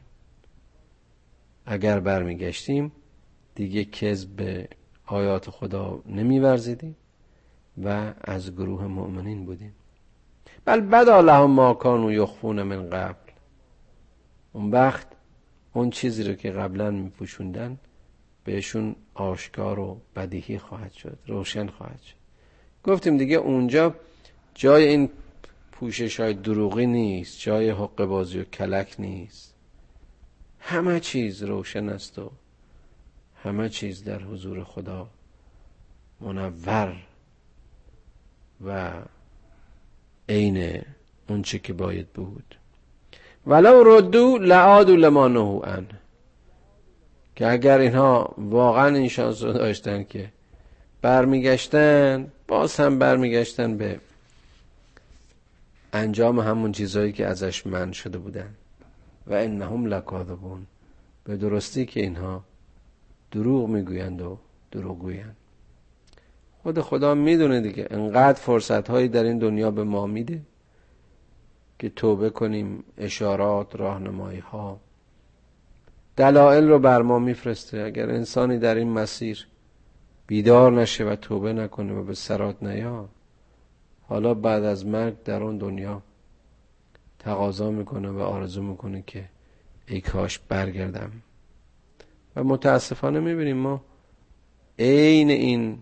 اگر 1.66 1.99
برمیگشتیم 1.99 2.91
دیگه 3.55 3.86
کذب 3.86 4.30
به 4.30 4.70
آیات 5.05 5.49
خدا 5.49 6.01
نمیورزیدیم. 6.05 6.95
و 7.84 8.13
از 8.21 8.51
گروه 8.51 8.88
مؤمنین 8.88 9.45
بودیم. 9.45 9.73
بل 10.65 10.80
بدا 10.80 11.19
لهم 11.21 11.51
ما 11.51 11.73
کانوا 11.73 12.11
یخفون 12.11 12.63
من 12.63 12.89
قبل. 12.89 13.32
اون 14.53 14.71
وقت 14.71 15.07
اون 15.73 15.89
چیزی 15.89 16.23
رو 16.23 16.34
که 16.34 16.51
قبلا 16.51 16.91
میپوشوندن 16.91 17.78
بهشون 18.43 18.95
آشکار 19.13 19.80
و 19.80 20.01
بدیهی 20.15 20.59
خواهد 20.59 20.93
شد 20.93 21.17
روشن 21.28 21.67
خواهد 21.67 22.01
شد. 22.01 22.15
گفتیم 22.84 23.17
دیگه 23.17 23.36
اونجا 23.36 23.95
جای 24.53 24.88
این 24.88 25.09
پوشش 25.71 26.19
های 26.19 26.34
دروغی 26.34 26.86
نیست 26.86 27.39
جای 27.39 27.69
حق 27.69 28.05
بازی 28.05 28.39
و 28.39 28.43
کلک 28.43 28.95
نیست. 28.99 29.55
همه 30.59 30.99
چیز 30.99 31.43
روشن 31.43 31.89
است 31.89 32.19
و 32.19 32.32
همه 33.43 33.69
چیز 33.69 34.03
در 34.03 34.21
حضور 34.21 34.63
خدا 34.63 35.09
منور 36.21 36.95
و 38.66 38.91
عین 40.30 40.82
اونچه 41.30 41.60
که 41.60 41.74
باید 41.74 42.08
بود. 42.08 42.56
ولو 43.47 43.84
ردو 43.84 44.38
لعادو 44.38 44.95
لما 44.95 45.28
نهو 45.28 45.62
ان. 45.64 45.88
که 47.36 47.51
اگر 47.51 47.78
اینها 47.78 48.36
واقعا 48.38 48.95
این 48.95 49.08
شانس 49.08 49.43
رو 49.43 49.53
داشتن 49.53 50.03
که 50.03 50.30
برمیگشتن 51.01 52.32
باز 52.47 52.76
هم 52.76 52.99
برمیگشتن 52.99 53.78
به 53.78 53.99
انجام 55.93 56.39
همون 56.39 56.72
چیزهایی 56.72 57.12
که 57.12 57.26
ازش 57.26 57.68
من 57.68 57.91
شده 57.91 58.18
بودن. 58.18 58.49
و 59.28 59.34
انهم 59.34 59.86
لکاذبون. 59.86 60.66
به 61.24 61.38
درستی 61.38 61.86
که 61.86 61.99
اینها 61.99 62.43
دروغ 63.32 63.70
می‌گویند 63.70 64.22
و 64.22 64.38
دروغ 64.72 64.99
گویند 64.99 65.36
خود 66.66 66.82
خدا 66.82 67.16
می‌دونه 67.16 67.61
دیگه. 67.61 67.88
انقدر 67.91 68.39
فرصت 68.39 68.89
هایی 68.89 69.07
در 69.07 69.24
این 69.24 69.39
دنیا 69.39 69.72
به 69.72 69.84
ما 69.84 70.05
میده 70.05 70.41
که 71.80 71.89
توبه 71.89 72.30
کنیم 72.30 72.84
اشارات 72.97 73.76
راهنمایی 73.76 74.39
ها 74.39 74.80
دلایل 76.18 76.68
رو 76.68 76.80
بر 76.80 77.01
ما 77.01 77.20
میفرسته. 77.20 77.84
اگر 77.84 78.09
انسانی 78.09 78.57
در 78.57 78.76
این 78.76 78.89
مسیر 78.89 79.47
بیدار 80.28 80.72
نشه 80.72 81.05
و 81.05 81.16
توبه 81.16 81.53
نکنه 81.53 81.93
و 81.93 82.03
به 82.03 82.13
سرات 82.13 82.63
نیا 82.63 83.09
حالا 84.07 84.34
بعد 84.34 84.63
از 84.63 84.86
مرگ 84.86 85.24
در 85.24 85.43
اون 85.43 85.57
دنیا 85.57 86.01
تقاضا 87.20 87.72
می‌کنه 87.72 88.09
و 88.09 88.20
آرزو 88.20 88.63
می‌کنه 88.63 89.03
که 89.07 89.26
ای 89.88 90.01
کاش 90.01 90.39
برگردم. 90.39 91.11
و 92.36 92.43
متاسفانه 92.43 93.20
می‌بینیم 93.20 93.57
ما 93.57 93.82
عین 94.80 95.30
این 95.30 95.78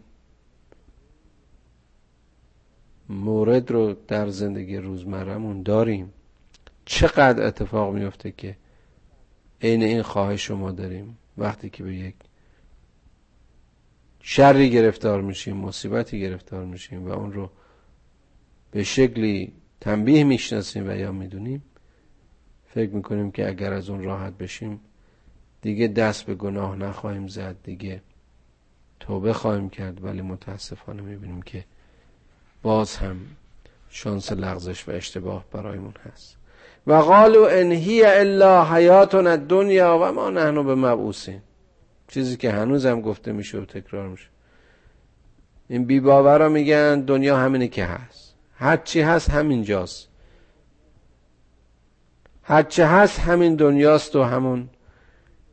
مورد 3.09 3.71
رو 3.71 3.95
در 4.07 4.29
زندگی 4.29 4.77
روزمرهمون 4.77 5.63
داریم. 5.63 6.13
چقدر 6.85 7.47
اتفاق 7.47 7.93
میفته 7.93 8.31
که 8.31 8.57
عین 9.61 9.83
این 9.83 10.01
خواهش 10.01 10.45
رو 10.45 10.55
ما 10.57 10.71
داریم؟ 10.71 11.17
وقتی 11.37 11.69
که 11.69 11.83
به 11.83 11.95
یک 11.95 12.15
شری 14.19 14.69
گرفتار 14.69 15.21
میشیم 15.21 15.57
مصیبتی 15.57 16.19
گرفتار 16.19 16.65
میشیم 16.65 17.05
و 17.05 17.11
اون 17.11 17.33
رو 17.33 17.49
به 18.71 18.83
شکلی 18.83 19.53
تنبیه 19.81 20.23
می‌شناسیم 20.23 20.89
و 20.89 20.91
یا 20.91 21.11
می‌دونیم 21.11 21.63
فکر 22.65 22.89
می‌کنیم 22.89 23.31
که 23.31 23.47
اگر 23.47 23.73
از 23.73 23.89
اون 23.89 24.03
راحت 24.03 24.33
بشیم 24.33 24.79
دیگه 25.61 25.87
دست 25.87 26.25
به 26.25 26.35
گناه 26.35 26.75
نخواهیم 26.75 27.27
زد 27.27 27.55
دیگه 27.63 28.01
توبه 28.99 29.33
خواهیم 29.33 29.69
کرد 29.69 30.03
ولی 30.03 30.21
متاسفانه 30.21 31.01
می‌بینیم 31.01 31.41
که 31.41 31.65
باز 32.63 32.97
هم 32.97 33.17
شانس 33.89 34.31
لغزش 34.31 34.89
و 34.89 34.91
اشتباه 34.91 35.45
برایمون 35.51 35.93
هست. 36.05 36.37
و 36.87 36.93
قالو 36.93 37.43
ان 37.43 37.71
هی 37.71 38.05
الا 38.05 38.65
حیاتنا 38.65 39.29
الدنیا 39.29 39.99
و 40.01 40.11
ما 40.11 40.29
نحن 40.29 40.65
به 40.65 40.75
مبعوثین 40.75 41.41
چیزی 42.07 42.37
که 42.37 42.51
هنوز 42.51 42.85
هم 42.85 43.01
گفته 43.01 43.31
میشه 43.31 43.57
و 43.57 43.65
تکرار 43.65 44.07
میشه. 44.07 44.27
این 45.67 45.85
بی 45.85 45.99
باورا 45.99 46.49
میگن 46.49 47.01
دنیا 47.01 47.37
همینه 47.37 47.67
که 47.67 47.85
هست. 47.85 48.35
هرچی 48.55 49.01
هست 49.01 49.29
همینجاست 49.29 50.09
هرچی 52.43 52.81
هست 52.81 53.19
همین 53.19 53.55
دنیاست 53.55 54.15
و 54.15 54.23
همون 54.23 54.69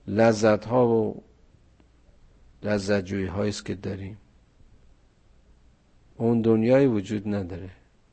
لذت 0.06 0.64
ها 0.64 0.88
و 0.88 1.22
لذت 2.62 3.04
جویی 3.04 3.26
هاییست 3.26 3.66
که 3.66 3.74
داریم. 3.74 4.18
اون 6.24 6.40
دنیایی 6.40 6.86
وجود 6.86 7.28
نداره. 7.34 7.70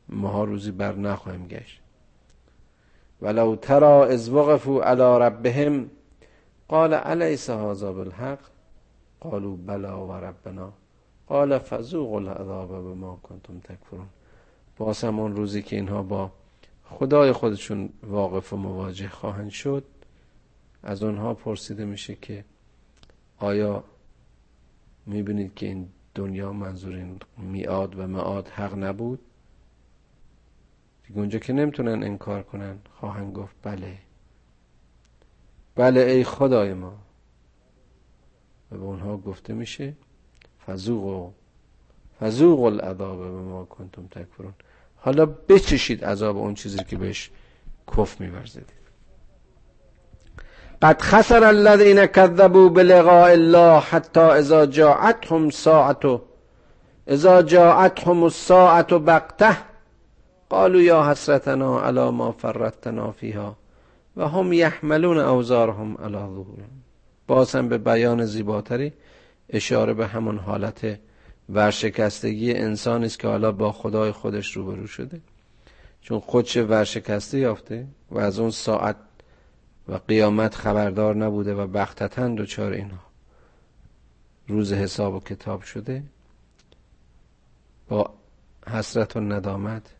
ماها 0.10 0.44
روزی 0.44 0.72
بر 0.72 0.96
نخواهیم 0.96 1.48
گشت. 1.48 1.82
ولو 3.22 3.56
ترا 3.56 4.06
از 4.06 4.30
وقفوا 4.30 4.84
علی 4.84 5.26
ربهم 5.26 5.90
قال 6.68 6.94
الیس 6.94 7.50
هذا 7.50 7.94
بالحق؟ 7.94 8.40
قالوا 9.20 9.56
بلا 9.56 10.08
و 10.08 10.12
ربنا. 10.12 10.74
قال 11.28 11.58
فذوقوا 11.60 12.20
العذاب 12.20 12.70
بما 12.70 13.20
کنتم 13.24 13.60
تکفرون. 13.60 14.08
باز 14.78 15.04
همون 15.04 15.36
روزی 15.36 15.62
که 15.62 15.76
اینها 15.76 16.04
با 16.04 16.32
خدای 16.84 17.32
خودشون 17.32 17.90
واقف 18.04 18.54
و 18.54 18.58
مواجه 18.58 19.10
خواهند 19.10 19.50
شد 19.50 19.84
از 20.84 21.04
اونها 21.04 21.34
پرسیده 21.34 21.86
میشه 21.86 22.16
که 22.16 22.46
آیا 23.38 23.84
می‌بینید 25.06 25.54
که 25.56 25.66
این 25.66 25.90
دنیا 26.18 26.54
منظور 26.54 26.96
این 26.96 27.20
میاد 27.38 28.00
و 28.00 28.08
معاد 28.08 28.48
حق 28.48 28.78
نبود؟ 28.78 29.20
دیگه 31.08 31.20
اونجا 31.20 31.40
که 31.40 31.54
نمی‌تونن 31.54 32.04
انکار 32.04 32.44
کنن 32.44 32.78
خواهند 32.94 33.34
گفت 33.34 33.56
بله. 33.64 33.98
بله 35.76 36.00
ای 36.02 36.24
خدای 36.24 36.74
ما. 36.74 36.94
و 38.72 38.78
به 38.78 38.84
اونها 38.84 39.18
گفته 39.18 39.54
میشه 39.54 39.94
فزوق 40.66 41.32
فزوق 42.20 42.64
العذاب 42.64 43.20
به 43.20 43.30
ما 43.30 43.66
کنتم 43.66 44.08
تکفرون. 44.08 44.54
حالا 44.96 45.26
بچشید 45.26 46.06
عذاب 46.06 46.38
اون 46.38 46.54
چیزی 46.54 46.84
که 46.84 46.98
بهش 46.98 47.32
کف 47.98 48.22
میورزید 48.22 48.77
قد 50.82 51.02
خسر 51.02 51.50
الذين 51.50 52.06
كذبوا 52.06 52.70
بلقاء 52.70 53.34
الله 53.34 53.80
حتى 53.80 54.20
اذا 54.20 54.66
جاءتهم 54.66 55.50
ساعت 55.50 56.06
اذا 57.10 57.42
جاءتهم 57.42 58.24
الساعة 58.24 58.98
بقته 58.98 59.58
قالوا 60.50 60.82
یا 60.82 61.12
حسرتنا 61.12 61.80
على 61.80 62.12
ما 62.12 62.32
فرتنا 62.32 63.12
فيها 63.12 63.56
و 64.18 64.28
هم 64.28 64.54
یحملون 64.54 65.18
اوزارهم 65.18 65.98
علی 65.98 66.18
ظهورهم 66.18 66.84
باز 67.28 67.56
به 67.56 67.78
بیان 67.78 68.26
زیباتری 68.26 68.94
اشاره 69.50 69.94
به 69.94 70.08
همون 70.08 70.38
حالت 70.38 71.00
ورشکستگی 71.50 72.54
انسانی 72.54 73.06
است 73.06 73.20
که 73.20 73.28
حالا 73.28 73.52
با 73.52 73.72
خدای 73.72 74.12
خودش 74.12 74.58
روبرو 74.58 74.88
شده. 74.88 75.22
چون 76.02 76.20
خودش 76.20 76.58
ورشکسته 76.58 77.38
یافته 77.38 77.88
و 78.12 78.20
از 78.20 78.40
اون 78.40 78.50
ساعت 78.50 78.96
و 79.88 79.98
قیامت 80.08 80.56
خبردار 80.56 81.16
نبوده 81.16 81.56
و 81.56 81.68
بختتن 81.68 82.36
دوچار 82.36 82.72
اینها. 82.72 83.08
روز 84.48 84.74
حساب 84.74 85.14
و 85.14 85.20
کتاب 85.20 85.62
شده. 85.62 86.04
با 87.88 88.14
حسرت 88.68 89.16
و 89.16 89.20
ندامت 89.20 89.94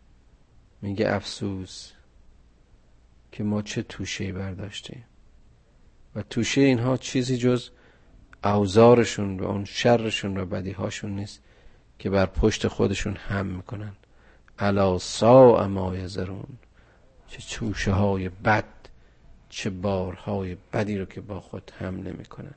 میگه 0.82 1.14
افسوس 1.14 1.92
که 3.32 3.44
ما 3.44 3.62
چه 3.62 3.82
توشه 3.82 4.32
برداشتیم. 4.32 5.04
و 6.14 6.22
توشه 6.22 6.60
اینها 6.60 6.96
چیزی 6.96 7.38
جز 7.38 7.70
اوزارشون 8.44 9.40
و 9.40 9.44
اون 9.44 9.64
شرشون 9.64 10.36
و 10.36 10.46
بدیهاشون 10.46 11.10
نیست 11.10 11.42
که 11.98 12.10
بر 12.10 12.26
پشت 12.26 12.68
خودشون 12.68 13.16
هم 13.16 13.46
می‌کنن. 13.46 13.92
علا 14.58 14.98
سا 14.98 15.68
ما 15.68 15.96
یزرون 15.96 16.58
چه 17.28 17.38
توشه 17.56 17.92
های 17.92 18.28
بد. 18.28 18.77
چه 19.48 19.70
بارهای 19.70 20.56
بدی 20.72 20.98
رو 20.98 21.04
که 21.04 21.20
با 21.20 21.40
خود 21.40 21.72
هم 21.78 21.94
نمی‌کنن 21.94 22.54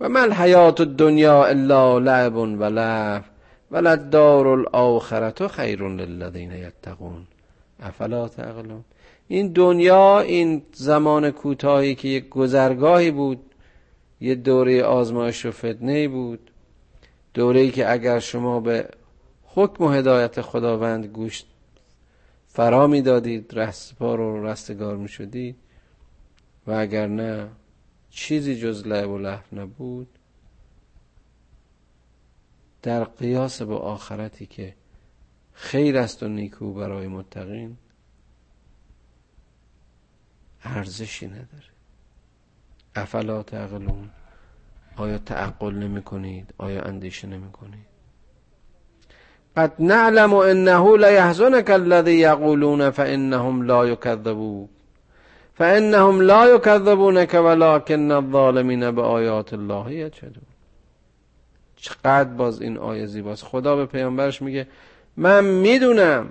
و 0.00 0.08
من 0.08 0.32
حیات 0.32 0.82
دنیا 0.82 1.44
الا 1.44 1.98
لعب 1.98 2.36
و 2.36 2.64
لعب 2.64 3.24
و 3.70 3.96
دار 3.96 4.48
الاخرت 4.48 5.46
خیر 5.46 5.82
للذین 5.82 6.52
یتقون. 6.52 7.26
افلا 7.80 8.28
تعقلون؟ 8.28 8.84
این 9.28 9.52
دنیا 9.52 10.20
این 10.20 10.62
زمان 10.72 11.30
کوتاهی 11.30 11.94
که 11.94 12.08
یک 12.08 12.28
گذرگاهی 12.28 13.10
بود 13.10 13.40
یه 14.20 14.34
دوره 14.34 14.82
آزمایش 14.82 15.46
و 15.46 15.50
فتنه 15.50 16.08
بود 16.08 16.50
دوره 17.34 17.60
ای 17.60 17.70
که 17.70 17.92
اگر 17.92 18.18
شما 18.18 18.60
به 18.60 18.88
حکم 19.46 19.84
و 19.84 19.88
هدایت 19.88 20.40
خداوند 20.40 21.06
گوش 21.06 21.44
فرا 22.48 22.86
دادید 23.00 23.50
رستپار 23.52 24.20
و 24.20 24.46
رستگار 24.46 24.96
می 24.96 25.08
شدید 25.08 25.56
و 26.66 26.72
اگر 26.72 27.06
نه 27.06 27.48
چیزی 28.10 28.56
جز 28.56 28.86
لعب 28.86 29.10
و 29.10 29.18
لحف 29.18 29.52
نبود 29.52 30.08
در 32.82 33.04
قیاس 33.04 33.62
با 33.62 33.78
آخرتی 33.78 34.46
که 34.46 34.74
خیر 35.52 35.98
است 35.98 36.22
و 36.22 36.28
نیکو 36.28 36.72
برای 36.72 37.06
متقین 37.06 37.76
ارزشی 40.64 41.26
نداره. 41.26 41.74
افلا 42.94 43.42
تعقلون؟ 43.42 44.10
آیا 44.96 45.18
تعقل 45.18 45.74
نمی 45.74 46.02
کنید؟ 46.02 46.54
آیا 46.58 46.82
اندیشه 46.82 47.28
نمی 47.28 47.52
کنید؟ 47.52 47.86
قد 49.56 49.82
نعلم 49.82 50.34
انه 50.34 50.96
لیحزنک 50.96 51.70
الذی 51.70 52.12
یقولون 52.12 52.90
فانهم 52.90 53.62
لا 53.62 53.86
یکذبون. 53.86 54.68
فانهم 55.54 56.20
لا 56.20 56.54
یکذبونک 56.54 57.34
ولكن 57.34 58.10
الظالمین 58.10 58.90
به 58.90 59.02
آیات 59.02 59.52
الله 59.52 59.94
یجحدون 59.94 60.44
چقدر 61.76 62.24
باز 62.24 62.62
این 62.62 62.78
آیه 62.78 63.06
زیباست. 63.06 63.44
خدا 63.44 63.76
به 63.76 63.86
پیامبرش 63.86 64.42
میگه 64.42 64.66
من 65.16 65.44
می‌دونم 65.44 66.30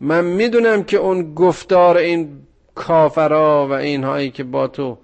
من 0.00 0.24
می‌دونم 0.24 0.82
که 0.82 0.96
اون 0.96 1.34
گفتار 1.34 1.96
این 1.96 2.42
کافرا 2.74 3.66
و 3.68 3.72
اینهایی 3.72 4.30
که 4.30 4.44
با 4.44 4.68
تو 4.68 4.98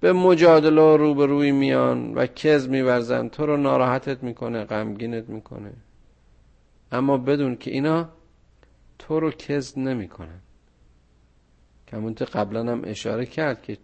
به 0.00 0.12
مجادله 0.12 0.82
و 0.82 0.96
روبروی 0.96 1.52
میان 1.52 2.14
و 2.14 2.26
کز 2.26 2.68
میورزن 2.68 3.28
تو 3.28 3.46
رو 3.46 3.56
ناراحتت 3.56 4.22
می‌کنه 4.22 4.64
غمگینت 4.64 5.28
می‌کنه. 5.28 5.72
اما 6.92 7.18
بدون 7.18 7.56
که 7.56 7.70
اینا 7.70 8.08
تو 8.98 9.20
رو 9.20 9.30
کز 9.30 9.78
نمی‌کنن. 9.78 10.40
کمونت 11.96 12.22
قبلا 12.22 12.72
هم 12.72 12.82
اشاره 12.84 13.26
کرد 13.26 13.62
که 13.62 13.78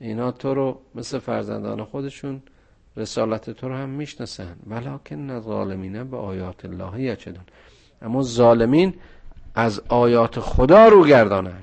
اینا 0.00 0.30
تو 0.32 0.54
رو 0.54 0.80
مثل 0.94 1.18
فرزندان 1.18 1.84
خودشون 1.84 2.42
رسالت 2.96 3.50
تو 3.50 3.68
رو 3.68 3.74
هم 3.74 3.88
می‌شناسن. 3.88 4.56
ولکن 4.66 5.40
ظالمین 5.40 6.04
به 6.04 6.16
آیات 6.16 6.64
الله 6.64 7.02
یچدون 7.02 7.44
اما 8.02 8.22
ظالمین 8.22 8.94
از 9.54 9.80
آیات 9.88 10.40
خدا 10.40 10.88
رو 10.88 11.04
گردانن. 11.06 11.62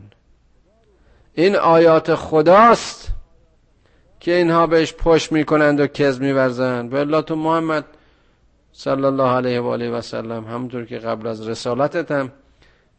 این 1.33 1.55
آیات 1.55 2.15
خداست 2.15 3.11
که 4.19 4.35
اینها 4.35 4.67
بهش 4.67 4.93
پشت 4.93 5.31
می‌کنند 5.31 5.79
و 5.79 5.87
کز 5.87 6.21
میورزند 6.21 6.89
به 6.89 7.21
تو 7.21 7.35
محمد 7.35 7.85
صلی 8.71 9.05
الله 9.05 9.29
علیه 9.29 9.59
و 9.59 9.67
آله 9.67 9.89
و 9.89 10.01
سلم 10.01 10.45
همونطور 10.45 10.85
که 10.85 10.97
قبل 10.97 11.27
از 11.27 11.47
رسالتت 11.47 12.11
هم 12.11 12.31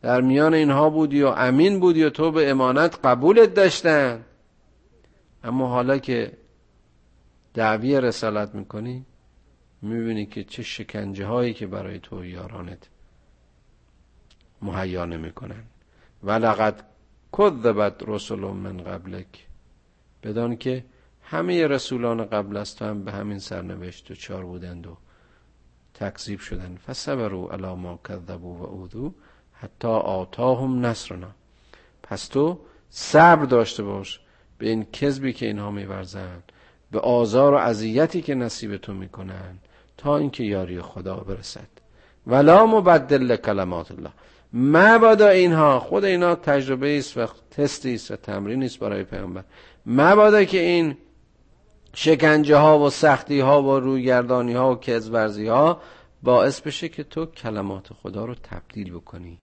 در 0.07 0.20
میان 0.20 0.54
اینها 0.54 0.90
بودی 0.90 1.22
و 1.22 1.26
امین 1.26 1.80
بودی 1.80 2.04
و 2.04 2.11
تو 2.11 2.30
به 2.30 2.50
امانت 2.50 2.98
قبولت 3.04 3.54
داشتن. 3.54 4.24
اما 5.44 5.68
حالا 5.68 5.98
که 5.98 6.32
دعوی 7.54 8.00
رسالت 8.00 8.54
می‌کنی 8.54 9.07
می‌بینی 9.82 10.26
که 10.26 10.44
چه 10.44 10.62
شکنجه 10.62 11.26
هایی 11.26 11.54
که 11.54 11.66
برای 11.66 11.98
تو 11.98 12.24
یارانت 12.24 12.88
مهیا 14.62 15.04
نمی‌کنن. 15.04 15.64
ولقد 16.22 16.84
کذبت 17.32 18.02
رسول 18.09 18.40
من 18.40 18.76
قبلک. 18.76 19.46
بدان 20.22 20.57
که 20.57 20.84
همه 21.22 21.66
رسولان 21.66 22.24
قبل 22.24 22.57
از 22.57 22.76
تو 22.76 22.84
هم 22.84 23.04
به 23.04 23.12
همین 23.12 23.38
سرنوشت 23.38 24.11
و 24.11 24.14
چار 24.14 24.44
بودند 24.44 24.86
و 24.86 24.96
تکذیب 25.94 26.40
شدن 26.40 26.76
فصبروا 26.86 27.50
علی 27.52 27.74
ما 27.74 28.00
کذبوا 28.09 28.52
و 28.52 28.62
اودو 28.62 29.14
حتی 29.61 29.88
آتاهم 29.88 30.86
نصرنا. 30.86 31.30
پس 32.02 32.28
تو 32.28 32.59
صبر 32.90 33.44
داشته 33.44 33.82
باش 33.82 34.20
به 34.59 34.68
این 34.68 34.84
کذبی 34.84 35.32
که 35.32 35.46
اینها 35.46 35.70
میورزند 35.70 36.52
به 36.90 37.00
آزار 37.00 37.54
و 37.54 37.57
اذیتی 37.57 38.22
که 38.22 38.34
نصیب 38.34 38.76
تو 38.76 38.94
می‌کنن 38.94 39.59
تا 39.96 40.16
اینکه 40.16 40.44
یاری 40.44 40.80
خدا 40.80 41.16
برسد. 41.16 41.68
ولا 42.26 42.66
مبدل 42.66 43.36
کلمات 43.36 43.90
الله. 43.90 44.11
مبادا 44.52 45.28
اینها 45.28 45.80
خود 45.80 46.04
اینا 46.04 46.34
تجربه 46.34 46.98
است 46.98 47.16
و 47.16 47.26
تستی 47.50 47.94
است 47.94 48.11
و 48.11 48.16
تمرین 48.16 48.62
است 48.62 48.78
برای 48.78 49.04
پیامبر. 49.04 49.44
مبادا 49.86 50.44
که 50.44 50.61
این 50.61 50.96
شکنجه 51.94 52.57
ها 52.57 52.78
و 52.78 52.90
سختی 52.90 53.40
ها 53.40 53.62
و 53.62 53.80
رویگردانی 53.80 54.52
ها 54.52 54.72
و 54.72 54.76
کذورزی 54.76 55.46
ها 55.46 55.80
باعث 56.22 56.61
بشه 56.61 56.88
که 56.88 57.04
تو 57.04 57.26
کلمات 57.26 57.92
خدا 57.92 58.24
رو 58.24 58.34
تبدیل 58.34 58.92
بکنی. 58.92 59.34